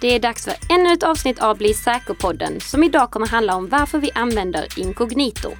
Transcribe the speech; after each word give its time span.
Det 0.00 0.14
är 0.14 0.20
dags 0.20 0.44
för 0.44 0.54
ännu 0.68 0.92
ett 0.92 1.02
avsnitt 1.02 1.38
av 1.38 1.58
Bli 1.58 1.74
säker-podden 1.74 2.60
som 2.60 2.82
idag 2.82 3.10
kommer 3.10 3.26
handla 3.26 3.56
om 3.56 3.68
varför 3.68 3.98
vi 3.98 4.10
använder 4.14 4.78
inkognito. 4.78 5.50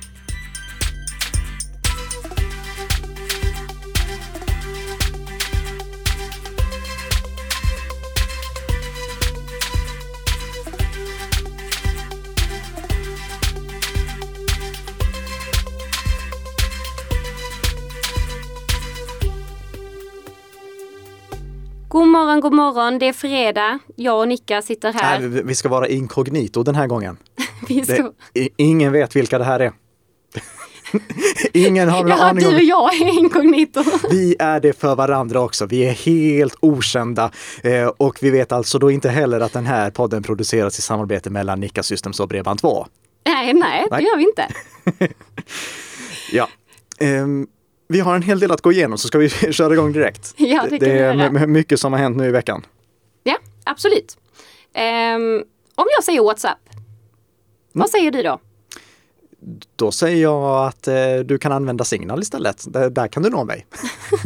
Morgon, 22.43 22.75
god 22.75 22.75
morgon. 22.77 22.99
Det 22.99 23.07
är 23.09 23.13
fredag. 23.13 23.79
Jag 23.97 24.19
och 24.19 24.29
Nicka 24.29 24.63
sitter 24.63 24.93
här. 24.93 25.21
Nej, 25.21 25.43
vi- 25.43 25.55
ska 25.55 25.69
vara 25.69 25.89
inkognito 25.89 26.63
den 26.63 26.75
här 26.75 26.87
gången. 26.87 27.17
Ska... 27.85 28.13
Det, 28.33 28.49
ingen 28.57 28.93
vet 28.93 29.17
vilka 29.17 29.39
det 29.39 29.45
här 29.45 29.61
är. 29.61 29.73
ingen 31.53 31.89
har 31.89 32.03
någon 32.03 32.13
aning 32.21 32.45
du 32.45 32.55
och 32.55 32.63
jag 32.63 32.95
är 32.95 33.19
inkognito. 33.19 33.85
Vi 34.11 34.37
är 34.39 34.61
det 34.61 34.81
för 34.81 34.97
varandra 34.97 35.41
också. 35.41 35.67
Vi 35.67 35.83
är 35.83 35.93
helt 35.93 36.55
okända. 36.61 37.31
Eh, 37.63 37.87
och 37.87 38.19
vi 38.23 38.31
vet 38.31 38.53
alltså 38.53 38.79
då 38.79 38.91
inte 38.91 39.09
heller 39.09 39.41
att 39.41 39.53
den 39.53 39.67
här 39.67 39.91
podden 39.91 40.23
produceras 40.23 40.79
i 40.79 40.83
samarbete 40.83 41.31
mellan 41.31 41.61
Nika 41.61 41.83
Systems 41.83 42.21
och 42.21 42.31
Bredband2. 42.31 42.87
nej, 43.27 43.55
nej, 43.55 43.85
det 43.91 43.97
Nej. 43.97 44.05
gör 44.05 44.17
vi 44.17 44.25
inte. 44.25 44.49
Ja. 46.33 46.49
Ehm, 47.01 47.47
vi 47.91 48.01
har 48.01 48.15
en 48.15 48.23
hel 48.23 48.41
del 48.41 48.51
att 48.53 48.61
gå 48.61 48.73
igenom 48.73 48.99
så 48.99 49.09
ska 49.09 49.19
vi 49.19 49.29
köra 49.53 49.73
igång 49.73 49.93
direkt. 49.93 50.35
Ja, 50.37 50.67
det 50.71 50.79
det 50.79 50.99
är 50.99 51.47
mycket 51.47 51.81
som 51.81 51.93
har 51.93 52.01
hänt 52.01 52.17
nu 52.17 52.27
i 52.29 52.31
veckan. 52.31 52.67
Ja, 53.23 53.37
absolut. 53.65 54.17
Ehm, 54.75 55.43
om 55.75 55.87
jag 55.97 56.05
säger 56.05 56.23
WhatsApp, 56.23 56.59
vad 57.73 57.91
säger 57.91 58.11
du 58.11 58.23
då? 58.23 58.41
Då 59.81 59.91
säger 59.91 60.23
jag 60.23 60.67
att 60.67 60.89
eh, 60.89 60.95
du 61.25 61.39
kan 61.39 61.53
använda 61.53 61.85
Signal 61.85 62.23
istället. 62.23 62.65
Där, 62.73 62.91
där 62.91 63.09
kan 63.09 63.23
du 63.23 63.31
nå 63.31 63.45
mig. 63.45 63.67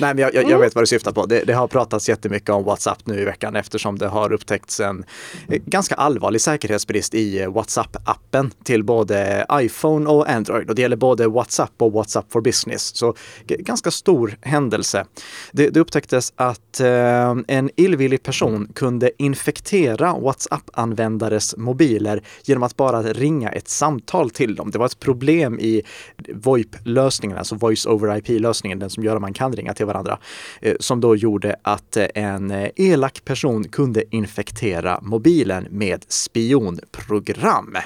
Nej, 0.00 0.14
men 0.14 0.18
jag, 0.18 0.34
jag, 0.34 0.50
jag 0.50 0.58
vet 0.58 0.74
vad 0.74 0.82
du 0.82 0.86
syftar 0.86 1.12
på. 1.12 1.26
Det, 1.26 1.44
det 1.44 1.52
har 1.52 1.68
pratats 1.68 2.08
jättemycket 2.08 2.50
om 2.50 2.64
WhatsApp 2.64 3.06
nu 3.06 3.20
i 3.20 3.24
veckan 3.24 3.56
eftersom 3.56 3.98
det 3.98 4.06
har 4.06 4.32
upptäckts 4.32 4.80
en 4.80 5.04
eh, 5.48 5.62
ganska 5.66 5.94
allvarlig 5.94 6.40
säkerhetsbrist 6.40 7.14
i 7.14 7.40
eh, 7.40 7.48
WhatsApp-appen 7.48 8.50
till 8.64 8.84
både 8.84 9.46
iPhone 9.52 10.10
och 10.10 10.28
Android. 10.30 10.68
Och 10.68 10.74
det 10.74 10.82
gäller 10.82 10.96
både 10.96 11.28
WhatsApp 11.28 11.72
och 11.78 11.92
WhatsApp 11.92 12.32
for 12.32 12.40
Business. 12.40 12.96
Så 12.96 13.14
ganska 13.46 13.90
stor 13.90 14.36
händelse. 14.40 15.04
Det, 15.52 15.68
det 15.68 15.80
upptäcktes 15.80 16.32
att 16.36 16.80
eh, 16.80 17.36
en 17.48 17.70
illvillig 17.76 18.22
person 18.22 18.68
kunde 18.74 19.10
infektera 19.18 20.18
WhatsApp-användares 20.18 21.56
mobiler 21.56 22.22
genom 22.44 22.62
att 22.62 22.76
bara 22.76 23.02
ringa 23.02 23.48
ett 23.48 23.68
samtal 23.68 24.30
till 24.30 24.54
dem. 24.54 24.70
Det 24.70 24.78
var 24.78 24.91
ett 24.92 25.00
problem 25.00 25.60
i 25.60 25.82
VoIP-lösningen, 26.28 27.38
alltså 27.38 27.54
Voice 27.54 27.86
over 27.86 28.16
IP-lösningen, 28.16 28.78
den 28.78 28.90
som 28.90 29.04
gör 29.04 29.14
att 29.16 29.20
man 29.22 29.32
kan 29.32 29.52
ringa 29.52 29.74
till 29.74 29.86
varandra, 29.86 30.18
eh, 30.60 30.74
som 30.80 31.00
då 31.00 31.16
gjorde 31.16 31.56
att 31.62 31.96
eh, 31.96 32.06
en 32.14 32.50
eh, 32.50 32.68
elak 32.76 33.24
person 33.24 33.68
kunde 33.68 34.04
infektera 34.10 34.98
mobilen 35.02 35.66
med 35.70 36.04
spionprogram. 36.08 37.76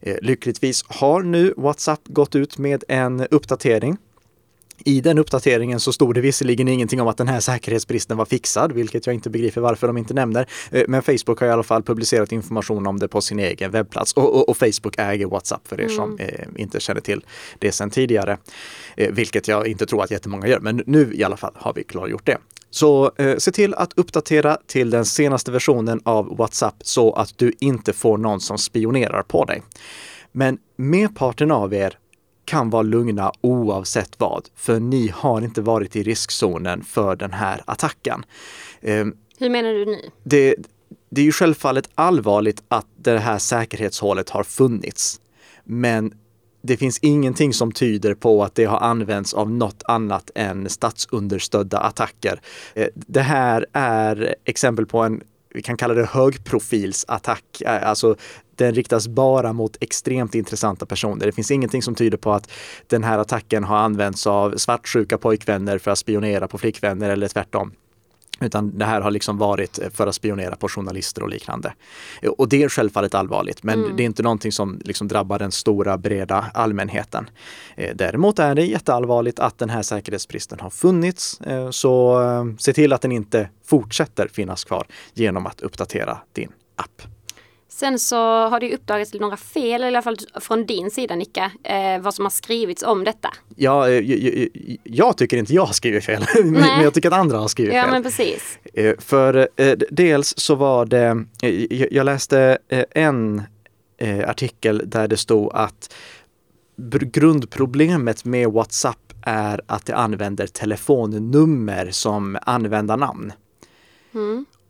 Eh, 0.00 0.16
Lyckligtvis 0.22 0.84
har 0.88 1.22
nu 1.22 1.54
WhatsApp 1.56 2.00
gått 2.04 2.34
ut 2.34 2.58
med 2.58 2.84
en 2.88 3.26
uppdatering. 3.30 3.96
I 4.84 5.00
den 5.00 5.18
uppdateringen 5.18 5.80
så 5.80 5.92
stod 5.92 6.14
det 6.14 6.20
visserligen 6.20 6.68
ingenting 6.68 7.00
om 7.00 7.08
att 7.08 7.16
den 7.16 7.28
här 7.28 7.40
säkerhetsbristen 7.40 8.16
var 8.16 8.24
fixad, 8.24 8.72
vilket 8.72 9.06
jag 9.06 9.14
inte 9.14 9.30
begriper 9.30 9.60
varför 9.60 9.86
de 9.86 9.98
inte 9.98 10.14
nämner. 10.14 10.46
Eh, 10.70 10.82
Men 10.88 11.02
Facebook 11.02 11.40
har 11.40 11.46
i 11.46 11.50
alla 11.50 11.62
fall 11.62 11.82
publicerat 11.82 12.32
information 12.32 12.86
om 12.86 12.98
det 12.98 13.08
på 13.08 13.20
sin 13.20 13.38
egen 13.38 13.70
webbplats 13.70 14.12
och, 14.12 14.34
och, 14.34 14.48
och 14.48 14.56
Facebook 14.56 14.94
äger 14.98 15.26
WhatsApp 15.26 15.68
för 15.68 15.80
er 15.80 15.88
som 15.88 16.18
eh, 16.18 16.46
inte 16.56 16.80
känner 16.80 17.00
till 17.00 17.24
det 17.58 17.72
sedan 17.72 17.90
tidigare. 17.90 18.38
Eh, 18.96 19.12
vilket 19.12 19.48
jag 19.48 19.66
inte 19.68 19.86
tror 19.86 20.04
att 20.04 20.10
jättemånga 20.10 20.46
gör, 20.46 20.60
men 20.60 20.82
nu 20.86 21.14
i 21.14 21.24
alla 21.24 21.36
fall 21.36 21.52
har 21.54 21.72
vi 21.74 21.84
klargjort 21.84 22.26
det. 22.26 22.38
Så 22.70 23.12
eh, 23.16 23.36
se 23.36 23.50
till 23.50 23.74
att 23.74 23.92
uppdatera 23.98 24.58
till 24.66 24.90
den 24.90 25.04
senaste 25.04 25.50
versionen 25.50 26.00
av 26.04 26.36
WhatsApp 26.36 26.74
så 26.80 27.12
att 27.12 27.38
du 27.38 27.52
inte 27.60 27.92
får 27.92 28.18
någon 28.18 28.40
som 28.40 28.58
spionerar 28.58 29.22
på 29.22 29.44
dig. 29.44 29.62
Men 30.32 30.58
merparten 30.76 31.50
av 31.50 31.74
er 31.74 31.98
kan 32.48 32.70
vara 32.70 32.82
lugna 32.82 33.32
oavsett 33.40 34.14
vad, 34.18 34.48
för 34.56 34.80
ni 34.80 35.08
har 35.14 35.40
inte 35.42 35.60
varit 35.62 35.96
i 35.96 36.02
riskzonen 36.02 36.82
för 36.84 37.16
den 37.16 37.32
här 37.32 37.62
attacken. 37.64 38.24
Eh, 38.80 39.06
Hur 39.38 39.50
menar 39.50 39.72
du 39.72 39.84
nu? 39.84 40.10
det, 40.22 40.54
det 41.10 41.20
är 41.20 41.24
ju 41.24 41.32
självfallet 41.32 41.90
allvarligt 41.94 42.62
att 42.68 42.86
det 42.96 43.18
här 43.18 43.38
säkerhetshålet 43.38 44.30
har 44.30 44.42
funnits. 44.42 45.20
Men 45.64 46.12
det 46.62 46.76
finns 46.76 46.98
ingenting 46.98 47.52
som 47.52 47.72
tyder 47.72 48.14
på 48.14 48.44
att 48.44 48.54
det 48.54 48.64
har 48.64 48.78
använts 48.78 49.34
av 49.34 49.50
något 49.50 49.82
annat 49.84 50.30
än 50.34 50.68
statsunderstödda 50.68 51.78
attacker. 51.78 52.40
Eh, 52.74 52.86
Det 52.94 53.20
här 53.20 53.66
är 53.72 54.34
exempel 54.44 54.86
på 54.86 54.98
en, 55.02 55.22
vi 55.54 55.62
kan 55.62 55.76
kalla 55.76 55.94
det 55.94 56.04
högprofilsattack. 56.04 57.62
Alltså 57.66 58.16
den 58.56 58.74
riktas 58.74 59.08
bara 59.08 59.52
mot 59.52 59.76
extremt 59.80 60.34
intressanta 60.34 60.86
personer. 60.86 61.26
Det 61.26 61.32
finns 61.32 61.50
ingenting 61.50 61.82
som 61.82 61.94
tyder 61.94 62.18
på 62.18 62.32
att 62.32 62.50
den 62.86 63.04
här 63.04 63.18
attacken 63.18 63.64
har 63.64 63.76
använts 63.76 64.26
av 64.26 64.56
svartsjuka 64.56 65.18
pojkvänner 65.18 65.78
för 65.78 65.90
att 65.90 65.98
spionera 65.98 66.48
på 66.48 66.58
flickvänner 66.58 67.10
eller 67.10 67.28
tvärtom. 67.28 67.72
Utan 68.40 68.78
det 68.78 68.84
här 68.84 69.00
har 69.00 69.10
liksom 69.10 69.38
varit 69.38 69.78
för 69.92 70.06
att 70.06 70.14
spionera 70.14 70.56
på 70.56 70.68
journalister 70.68 71.22
och 71.22 71.28
liknande. 71.28 71.72
Och 72.38 72.48
det 72.48 72.62
är 72.62 72.68
självfallet 72.68 73.14
allvarligt, 73.14 73.62
men 73.62 73.96
det 73.96 74.02
är 74.02 74.04
inte 74.04 74.22
någonting 74.22 74.52
som 74.52 74.80
liksom 74.84 75.08
drabbar 75.08 75.38
den 75.38 75.52
stora 75.52 75.98
breda 75.98 76.46
allmänheten. 76.54 77.30
Eh, 77.76 77.94
Däremot 77.94 78.38
är 78.38 78.54
det 78.54 78.64
jätteallvarligt 78.66 79.38
att 79.38 79.58
den 79.58 79.70
här 79.70 79.82
säkerhetsbristen 79.82 80.60
har 80.60 80.70
funnits. 80.70 81.40
Eh, 81.40 81.70
Så 81.70 82.22
eh, 82.22 82.44
se 82.58 82.72
till 82.72 82.92
att 82.92 83.00
den 83.02 83.12
inte 83.12 83.48
fortsätter 83.64 84.28
finnas 84.28 84.64
kvar 84.64 84.86
genom 85.14 85.46
att 85.46 85.60
uppdatera 85.60 86.18
din 86.32 86.52
app. 86.76 87.02
Sen 87.70 87.98
så 87.98 88.16
har 88.48 88.60
det 88.60 88.74
uppdagats 88.74 89.14
några 89.14 89.36
fel, 89.36 89.64
eller 89.72 89.84
i 89.84 89.88
alla 89.88 90.02
fall 90.02 90.16
från 90.40 90.66
din 90.66 90.90
sida 90.90 91.14
Nicka, 91.14 91.50
eh, 91.62 92.00
vad 92.00 92.14
som 92.14 92.24
har 92.24 92.30
skrivits 92.30 92.82
om 92.82 93.04
detta. 93.04 93.28
Ja, 93.56 93.88
eh, 93.88 93.94
jag, 93.94 94.18
jag, 94.34 94.48
jag 94.84 95.16
tycker 95.18 95.36
inte 95.36 95.54
jag 95.54 95.66
har 95.66 95.72
skrivit 95.72 96.04
fel, 96.04 96.24
men 96.44 96.82
jag 96.82 96.94
tycker 96.94 97.08
att 97.08 97.14
andra 97.18 97.38
har 97.38 97.48
skrivit 97.48 97.74
Ja 97.74 97.82
fel. 97.82 97.90
men 97.90 98.02
precis. 98.02 98.58
Eh, 98.74 98.94
För 98.98 99.48
eh, 99.56 99.72
dels 99.90 100.34
så 100.38 100.54
var 100.54 100.86
det, 100.86 101.24
eh, 101.42 101.50
jag- 101.74 101.92
jag 101.92 102.04
läste 102.04 102.58
eh, 102.68 102.84
en 102.90 103.42
artikel 104.26 104.82
där 104.86 105.08
det 105.08 105.16
stod 105.16 105.50
att 105.54 105.94
grundproblemet 107.12 108.24
med 108.24 108.48
WhatsApp 108.52 109.12
är 109.22 109.60
att 109.66 109.86
det 109.86 109.94
använder 109.96 110.46
telefonnummer 110.46 111.90
som 111.90 112.38
användarnamn. 112.42 113.32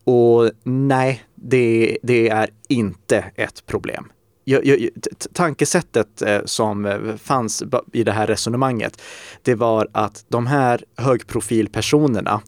Och 0.09 0.51
nej, 0.63 1.23
det, 1.35 1.99
det 2.03 2.29
är 2.29 2.51
inte 2.69 3.25
ett 3.35 3.67
problem. 3.67 4.13
Jag, 4.45 4.67
jag, 4.67 4.89
tankesättet 5.33 6.23
eh, 6.23 6.41
som 6.45 6.87
eh, 6.87 7.17
fanns 7.17 7.63
i 7.93 8.05
det 8.05 8.13
här 8.13 8.27
resonemanget, 8.27 9.03
det 9.43 9.55
var 9.55 9.89
att 9.93 10.25
de 10.29 10.47
här 10.47 10.85
högprofilpersonerna, 10.97 12.41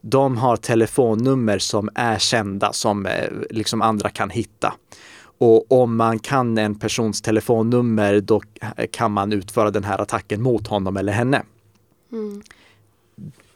de 0.00 0.36
har 0.36 0.56
telefonnummer 0.56 1.58
som 1.58 1.88
är 1.94 2.18
kända, 2.18 2.72
som 2.72 3.06
eh, 3.06 3.30
liksom 3.50 3.82
andra 3.82 4.10
kan 4.10 4.30
hitta. 4.30 4.74
Och 5.38 5.72
om 5.72 5.96
man 5.96 6.18
kan 6.18 6.58
en 6.58 6.74
persons 6.74 7.22
telefonnummer, 7.22 8.20
då 8.20 8.42
kan 8.90 9.12
man 9.12 9.32
utföra 9.32 9.70
den 9.70 9.84
här 9.84 10.00
attacken 10.00 10.42
mot 10.42 10.66
honom 10.66 10.96
eller 10.96 11.12
henne. 11.12 11.42
Mm. 12.12 12.42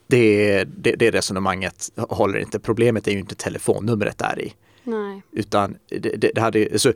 Det, 0.07 0.65
det, 0.65 0.93
det 0.93 1.11
resonemanget 1.11 1.93
håller 1.97 2.39
inte. 2.39 2.59
Problemet 2.59 3.09
är 3.09 3.13
ju 3.13 3.19
inte 3.19 3.35
telefonnumret 3.35 4.19
där 4.19 4.41
i. 4.43 4.53
Nej. 4.85 5.23
Utan 5.33 5.77
det, 5.89 6.33
det, 6.35 6.41
hade, 6.41 6.69
alltså, 6.73 6.93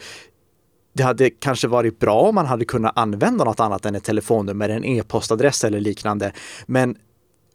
det 0.93 1.03
hade 1.03 1.31
kanske 1.31 1.69
varit 1.69 1.99
bra 1.99 2.21
om 2.21 2.35
man 2.35 2.47
hade 2.47 2.65
kunnat 2.65 2.99
använda 2.99 3.45
något 3.45 3.61
annat 3.61 3.87
än 3.87 3.95
ett 3.95 4.05
telefonnummer, 4.05 4.69
en 4.69 4.85
e-postadress 4.85 5.65
eller 5.65 5.81
liknande. 5.81 6.33
Men 6.67 6.97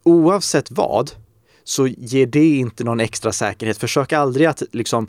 oavsett 0.03 0.71
vad 0.71 1.12
så 1.63 1.88
ger 1.88 2.25
det 2.25 2.57
inte 2.57 2.83
någon 2.83 3.00
extra 3.00 3.31
säkerhet. 3.31 3.77
Försök 3.77 4.13
aldrig 4.13 4.47
att 4.47 4.63
liksom 4.71 5.07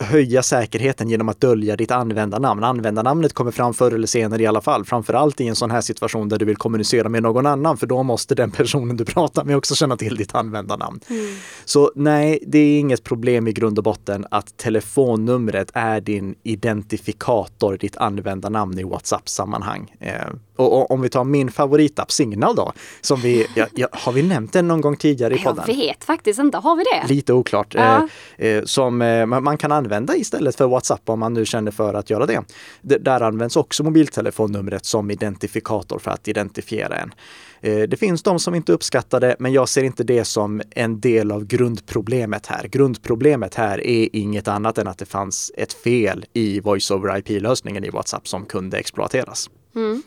höja 0.00 0.42
säkerheten 0.42 1.08
genom 1.10 1.28
att 1.28 1.40
dölja 1.40 1.76
ditt 1.76 1.90
användarnamn. 1.90 2.64
Användarnamnet 2.64 3.32
kommer 3.32 3.50
fram 3.50 3.74
förr 3.74 3.94
eller 3.94 4.06
senare 4.06 4.42
i 4.42 4.46
alla 4.46 4.60
fall, 4.60 4.84
framförallt 4.84 5.40
i 5.40 5.46
en 5.46 5.56
sån 5.56 5.70
här 5.70 5.80
situation 5.80 6.28
där 6.28 6.38
du 6.38 6.44
vill 6.44 6.56
kommunicera 6.56 7.08
med 7.08 7.22
någon 7.22 7.46
annan, 7.46 7.76
för 7.76 7.86
då 7.86 8.02
måste 8.02 8.34
den 8.34 8.50
personen 8.50 8.96
du 8.96 9.04
pratar 9.04 9.44
med 9.44 9.56
också 9.56 9.74
känna 9.74 9.96
till 9.96 10.16
ditt 10.16 10.34
användarnamn. 10.34 11.00
Mm. 11.08 11.36
Så 11.64 11.92
nej, 11.94 12.38
det 12.46 12.58
är 12.58 12.78
inget 12.78 13.04
problem 13.04 13.48
i 13.48 13.52
grund 13.52 13.78
och 13.78 13.84
botten 13.84 14.26
att 14.30 14.56
telefonnumret 14.56 15.70
är 15.74 16.00
din 16.00 16.34
identifikator, 16.42 17.76
ditt 17.76 17.96
användarnamn 17.96 18.78
i 18.78 18.82
WhatsApp-sammanhang. 18.82 19.94
Eh, 20.00 20.12
och, 20.56 20.90
om 20.90 21.00
vi 21.00 21.08
tar 21.08 21.24
min 21.24 21.50
favoritapp 21.50 22.12
Signal 22.12 22.56
då, 22.56 22.72
som 23.00 23.20
vi, 23.20 23.46
ja, 23.54 23.66
ja, 23.74 23.88
har 23.92 24.12
vi 24.12 24.22
nämnt 24.22 24.52
den 24.52 24.68
någon 24.68 24.80
gång 24.80 24.96
tidigare 24.96 25.34
i 25.34 25.38
podden? 25.38 25.64
Jag 25.66 25.74
vet 25.74 26.04
faktiskt 26.04 26.40
inte, 26.40 26.58
har 26.58 26.76
vi 26.76 26.84
det? 26.84 27.14
Lite 27.14 27.32
oklart. 27.32 27.74
Ja. 27.74 28.08
Eh, 28.38 28.48
eh, 28.48 28.64
som 28.64 29.02
eh, 29.02 29.26
man 29.26 29.58
kan 29.58 29.72
använda 29.72 29.87
istället 30.16 30.56
för 30.56 30.66
WhatsApp 30.66 31.08
om 31.08 31.20
man 31.20 31.34
nu 31.34 31.44
känner 31.44 31.70
för 31.70 31.94
att 31.94 32.10
göra 32.10 32.26
det. 32.26 32.44
D 32.82 32.98
där 33.00 33.20
används 33.20 33.56
också 33.56 33.84
mobiltelefonnumret 33.84 34.84
som 34.84 35.10
identifikator 35.10 35.98
för 35.98 36.10
att 36.10 36.28
identifiera 36.28 36.96
en. 36.96 37.12
Eh, 37.60 37.88
det 37.88 37.96
finns 37.96 38.22
de 38.22 38.38
som 38.38 38.54
inte 38.54 38.72
uppskattar 38.72 39.20
det, 39.20 39.36
men 39.38 39.52
jag 39.52 39.68
ser 39.68 39.84
inte 39.84 40.04
det 40.04 40.24
som 40.24 40.62
en 40.70 41.00
del 41.00 41.32
av 41.32 41.44
grundproblemet 41.44 42.46
här. 42.46 42.68
Grundproblemet 42.68 43.54
här 43.54 43.86
är 43.86 44.08
inget 44.12 44.48
annat 44.48 44.78
än 44.78 44.88
att 44.88 44.98
det 44.98 45.06
fanns 45.06 45.52
ett 45.56 45.72
fel 45.72 46.24
i 46.32 46.60
voice 46.60 46.90
over 46.90 47.18
IP-lösningen 47.18 47.84
i 47.84 47.90
WhatsApp 47.90 48.28
som 48.28 48.44
kunde 48.44 48.78
exploateras. 48.78 49.50
Mm. 49.74 50.02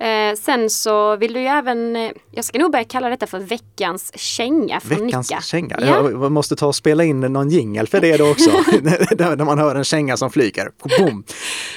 Eh, 0.00 0.36
sen 0.36 0.70
så 0.70 1.16
vill 1.16 1.32
du 1.32 1.40
ju 1.40 1.46
även, 1.46 1.96
eh, 1.96 2.10
jag 2.30 2.44
ska 2.44 2.58
nog 2.58 2.72
börja 2.72 2.84
kalla 2.84 3.08
detta 3.08 3.26
för 3.26 3.38
veckans 3.38 4.12
känga 4.14 4.80
från 4.80 5.06
veckans 5.06 5.30
Nicka. 5.30 5.40
känga? 5.42 5.76
Ja. 5.80 6.10
Jag 6.10 6.32
måste 6.32 6.56
ta 6.56 6.66
och 6.66 6.74
spela 6.74 7.04
in 7.04 7.20
någon 7.20 7.50
jingel 7.50 7.86
för 7.86 8.00
det 8.00 8.16
då 8.16 8.30
också. 8.30 8.50
När 9.18 9.44
man 9.44 9.58
hör 9.58 9.74
en 9.74 9.84
känga 9.84 10.16
som 10.16 10.30
flyger. 10.30 10.70
Boom. 10.98 11.24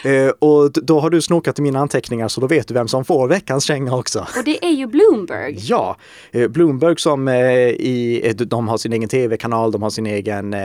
Eh, 0.04 0.30
och 0.40 0.72
då 0.72 1.00
har 1.00 1.10
du 1.10 1.22
snokat 1.22 1.60
i 1.60 1.62
mina 1.62 1.80
anteckningar 1.80 2.28
så 2.28 2.42
då 2.42 2.48
vet 2.48 2.68
du 2.68 2.74
vem 2.74 2.88
som 2.88 3.06
får 3.06 3.28
veckans 3.28 3.64
känga 3.64 3.96
också. 3.96 4.28
Och 4.38 4.44
det 4.46 4.66
är 4.66 4.72
ju 4.72 4.88
Bloomberg. 4.88 5.58
Ja, 5.72 5.98
eh, 6.32 6.48
Bloomberg 6.48 7.00
som 7.00 7.28
eh, 7.28 7.36
i, 7.70 8.22
eh, 8.24 8.36
de 8.36 8.68
har 8.68 8.78
sin 8.78 8.94
egen 8.94 9.10
tv-kanal, 9.10 9.72
de 9.72 9.82
har 9.82 9.90
sin 9.90 10.06
egen 10.06 10.56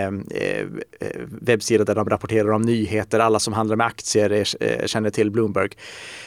webbsida 1.27 1.85
där 1.85 1.95
de 1.95 2.11
rapporterar 2.11 2.53
om 2.53 2.63
nyheter. 2.63 3.19
Alla 3.19 3.39
som 3.39 3.53
handlar 3.55 3.77
med 3.77 3.87
aktier 3.87 4.45
känner 4.87 5.11
till 5.11 5.31
Bloomberg. 5.31 5.71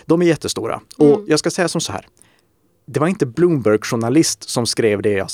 De 0.06 0.22
är 0.22 0.26
jättestora. 0.26 0.82
Mm. 1.00 1.19
Och 1.20 1.30
jag 1.30 1.40
ska 1.40 1.52
säga 1.52 1.68
som 1.68 1.82
så 1.82 1.92
här. 1.92 2.08
Det 2.86 3.00
var 3.00 3.08
inte 3.08 3.26
Bloomberg-journalist 3.26 4.50
som 4.50 4.66
skrev 4.66 5.02
det 5.02 5.12
jag 5.12 5.28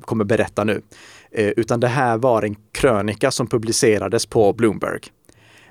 kommer 0.00 0.24
berätta 0.24 0.64
nu, 0.64 0.82
eh, 1.30 1.48
utan 1.48 1.80
det 1.80 1.88
här 1.88 2.18
var 2.18 2.42
en 2.42 2.56
krönika 2.72 3.30
som 3.30 3.46
publicerades 3.46 4.26
på 4.26 4.52
Bloomberg. 4.52 5.00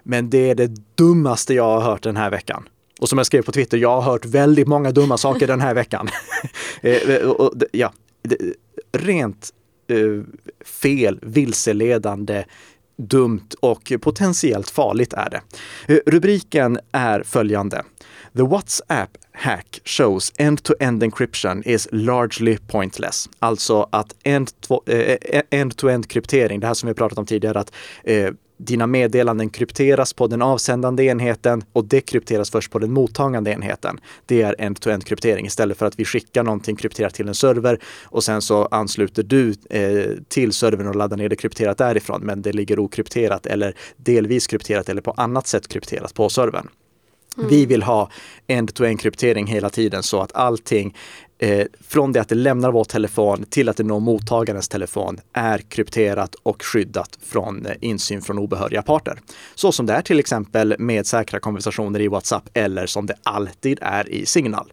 Men 0.04 0.30
det 0.30 0.50
är 0.50 0.56
det 0.56 0.72
dummaste 0.96 1.54
jag 1.54 1.64
har 1.64 1.82
hört 1.82 2.04
den 2.04 2.18
här 2.18 2.30
veckan. 2.30 2.70
Och 3.00 3.10
som 3.10 3.18
jag 3.18 3.26
skrev 3.26 3.42
på 3.42 3.52
Twitter, 3.52 3.78
jag 3.78 4.02
har 4.02 4.12
hört 4.12 4.26
väldigt 4.26 4.68
många 4.68 4.92
dumma 4.92 5.18
saker 5.18 5.48
den 5.48 5.62
här 5.62 5.74
veckan. 5.74 6.10
Eh, 6.82 7.10
eh 7.10 7.32
ja, 7.72 7.94
rent 8.92 9.50
eh, 9.88 10.24
fel, 10.66 11.20
vilseledande, 11.22 12.44
dumt 12.98 13.50
och 13.60 13.94
potentiellt 14.02 14.70
farligt 14.70 15.14
är 15.14 15.30
det. 15.30 15.42
Eh, 15.94 16.00
rubriken 16.06 16.80
är 16.92 17.24
följande. 17.24 17.84
The 18.38 18.44
WhatsApp 18.44 19.18
hack 19.32 19.80
shows 19.86 20.34
end-to-end 20.38 21.04
encryption 21.04 21.64
is 21.64 21.88
largely 21.92 22.58
pointless. 22.58 23.30
Alltså 23.40 23.90
att 23.92 24.16
eh, 24.24 25.42
end-to-end 25.50 26.08
kryptering, 26.10 26.60
det 26.60 26.68
här 26.68 26.74
som 26.74 26.88
vi 26.88 26.94
pratat 26.94 27.18
om 27.18 27.26
tidigare, 27.26 27.60
att 27.60 27.72
eh, 28.04 28.32
dina 28.58 28.88
meddelanden 28.88 29.50
krypteras 29.50 30.14
på 30.14 30.28
den 30.28 30.42
avsändande 30.42 31.04
enheten 31.04 31.64
och 31.74 31.86
dekrypteras 31.86 32.52
först 32.52 32.72
på 32.72 32.80
den 32.80 32.92
mottagande 32.92 33.52
enheten. 33.52 34.00
Det 34.26 34.42
är 34.42 34.56
end-to-end 34.60 35.06
kryptering 35.06 35.46
istället 35.46 35.78
för 35.78 35.86
att 35.86 36.00
vi 36.00 36.06
skickar 36.06 36.44
någonting 36.44 36.76
krypterat 36.76 37.14
till 37.14 37.28
en 37.28 37.36
server 37.36 37.80
och 38.04 38.24
sen 38.24 38.42
så 38.42 38.66
ansluter 38.66 39.24
du 39.24 39.54
eh, 39.70 40.12
till 40.28 40.54
servern 40.54 40.88
och 40.88 40.96
laddar 40.96 41.18
ner 41.18 41.30
det 41.30 41.36
krypterat 41.36 41.78
därifrån, 41.78 42.22
men 42.22 42.42
det 42.42 42.54
ligger 42.54 42.80
okrypterat 42.80 43.46
eller 43.46 43.76
delvis 43.98 44.48
krypterat 44.48 44.90
eller 44.90 45.02
på 45.02 45.12
annat 45.12 45.48
sätt 45.48 45.68
krypterat 45.68 46.14
på 46.14 46.30
servern. 46.30 46.68
Mm. 47.38 47.50
Vi 47.50 47.66
vill 47.66 47.84
ha 47.84 48.10
end-to-end 48.48 49.00
kryptering 49.00 49.48
hela 49.48 49.70
tiden 49.70 50.04
så 50.04 50.22
att 50.22 50.36
allting 50.36 50.96
eh, 51.40 51.68
från 51.88 52.12
det 52.12 52.22
att 52.22 52.30
det 52.30 52.36
lämnar 52.36 52.72
vår 52.72 52.84
telefon 52.84 53.46
till 53.50 53.70
att 53.70 53.78
det 53.78 53.84
når 53.84 54.00
mottagarens 54.00 54.68
telefon 54.68 55.20
är 55.34 55.58
krypterat 55.58 56.36
och 56.36 56.64
skyddat 56.64 57.20
från 57.26 57.66
eh, 57.66 57.72
insyn 57.82 58.22
från 58.22 58.38
obehöriga 58.38 58.82
parter. 58.82 59.20
Så 59.56 59.72
som 59.72 59.86
det 59.86 59.94
är 59.94 60.02
till 60.02 60.20
exempel 60.20 60.76
med 60.80 61.08
säkra 61.08 61.40
konversationer 61.40 62.00
i 62.00 62.08
WhatsApp 62.08 62.50
eller 62.54 62.86
som 62.86 63.06
det 63.06 63.16
alltid 63.24 63.80
är 63.82 64.10
i 64.10 64.26
Signal. 64.26 64.72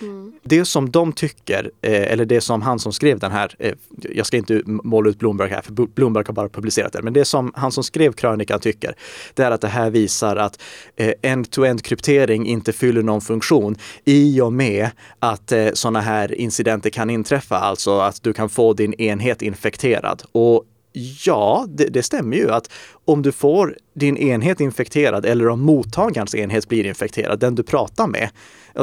Mm. 0.00 0.32
Det 0.42 0.64
som 0.64 0.90
de 0.90 1.12
tycker, 1.12 1.70
eh, 1.82 2.12
eller 2.12 2.24
det 2.24 2.40
som 2.40 2.62
han 2.62 2.78
som 2.78 2.92
skrev 2.92 3.18
den 3.18 3.32
här, 3.32 3.54
eh, 3.58 3.74
jag 4.14 4.26
ska 4.26 4.36
inte 4.36 4.62
måla 4.66 5.10
ut 5.10 5.18
Bloomberg 5.18 5.50
här, 5.50 5.62
för 5.62 5.72
Bloomberg 5.72 6.24
har 6.26 6.34
bara 6.34 6.48
publicerat 6.48 6.92
det, 6.92 7.02
men 7.02 7.12
det 7.12 7.24
som 7.24 7.52
han 7.56 7.72
som 7.72 7.84
skrev 7.84 8.12
krönikan 8.12 8.60
tycker, 8.60 8.94
det 9.34 9.42
är 9.42 9.50
att 9.50 9.60
det 9.60 9.68
här 9.68 9.90
visar 9.90 10.36
att 10.36 10.62
eh, 10.96 11.12
end-to-end 11.22 11.82
kryptering 11.82 12.46
inte 12.46 12.72
fyller 12.72 13.02
någon 13.02 13.20
funktion 13.20 13.76
i 14.04 14.40
och 14.40 14.52
med 14.52 14.90
att 15.18 15.52
sådana 15.72 16.00
här 16.00 16.34
incidenter 16.34 16.90
kan 16.90 17.10
inträffa, 17.10 17.58
alltså 17.58 17.98
att 17.98 18.22
du 18.22 18.32
kan 18.32 18.48
få 18.48 18.72
din 18.72 18.94
enhet 18.94 19.42
infekterad. 19.42 20.22
Och 20.32 20.64
Ja, 20.96 21.66
det, 21.68 21.84
det, 21.84 22.02
stämmer 22.02 22.36
ju 22.36 22.50
att 22.50 22.70
om 23.04 23.22
du 23.22 23.32
får 23.32 23.78
din 23.94 24.16
enhet 24.16 24.60
infekterad 24.60 25.26
eller 25.26 25.48
om 25.48 25.60
mottagarens 25.60 26.34
enhet 26.34 26.68
blir 26.68 26.86
infekterad, 26.86 27.38
den 27.38 27.54
du 27.54 27.62
pratar 27.62 28.06
med, 28.06 28.30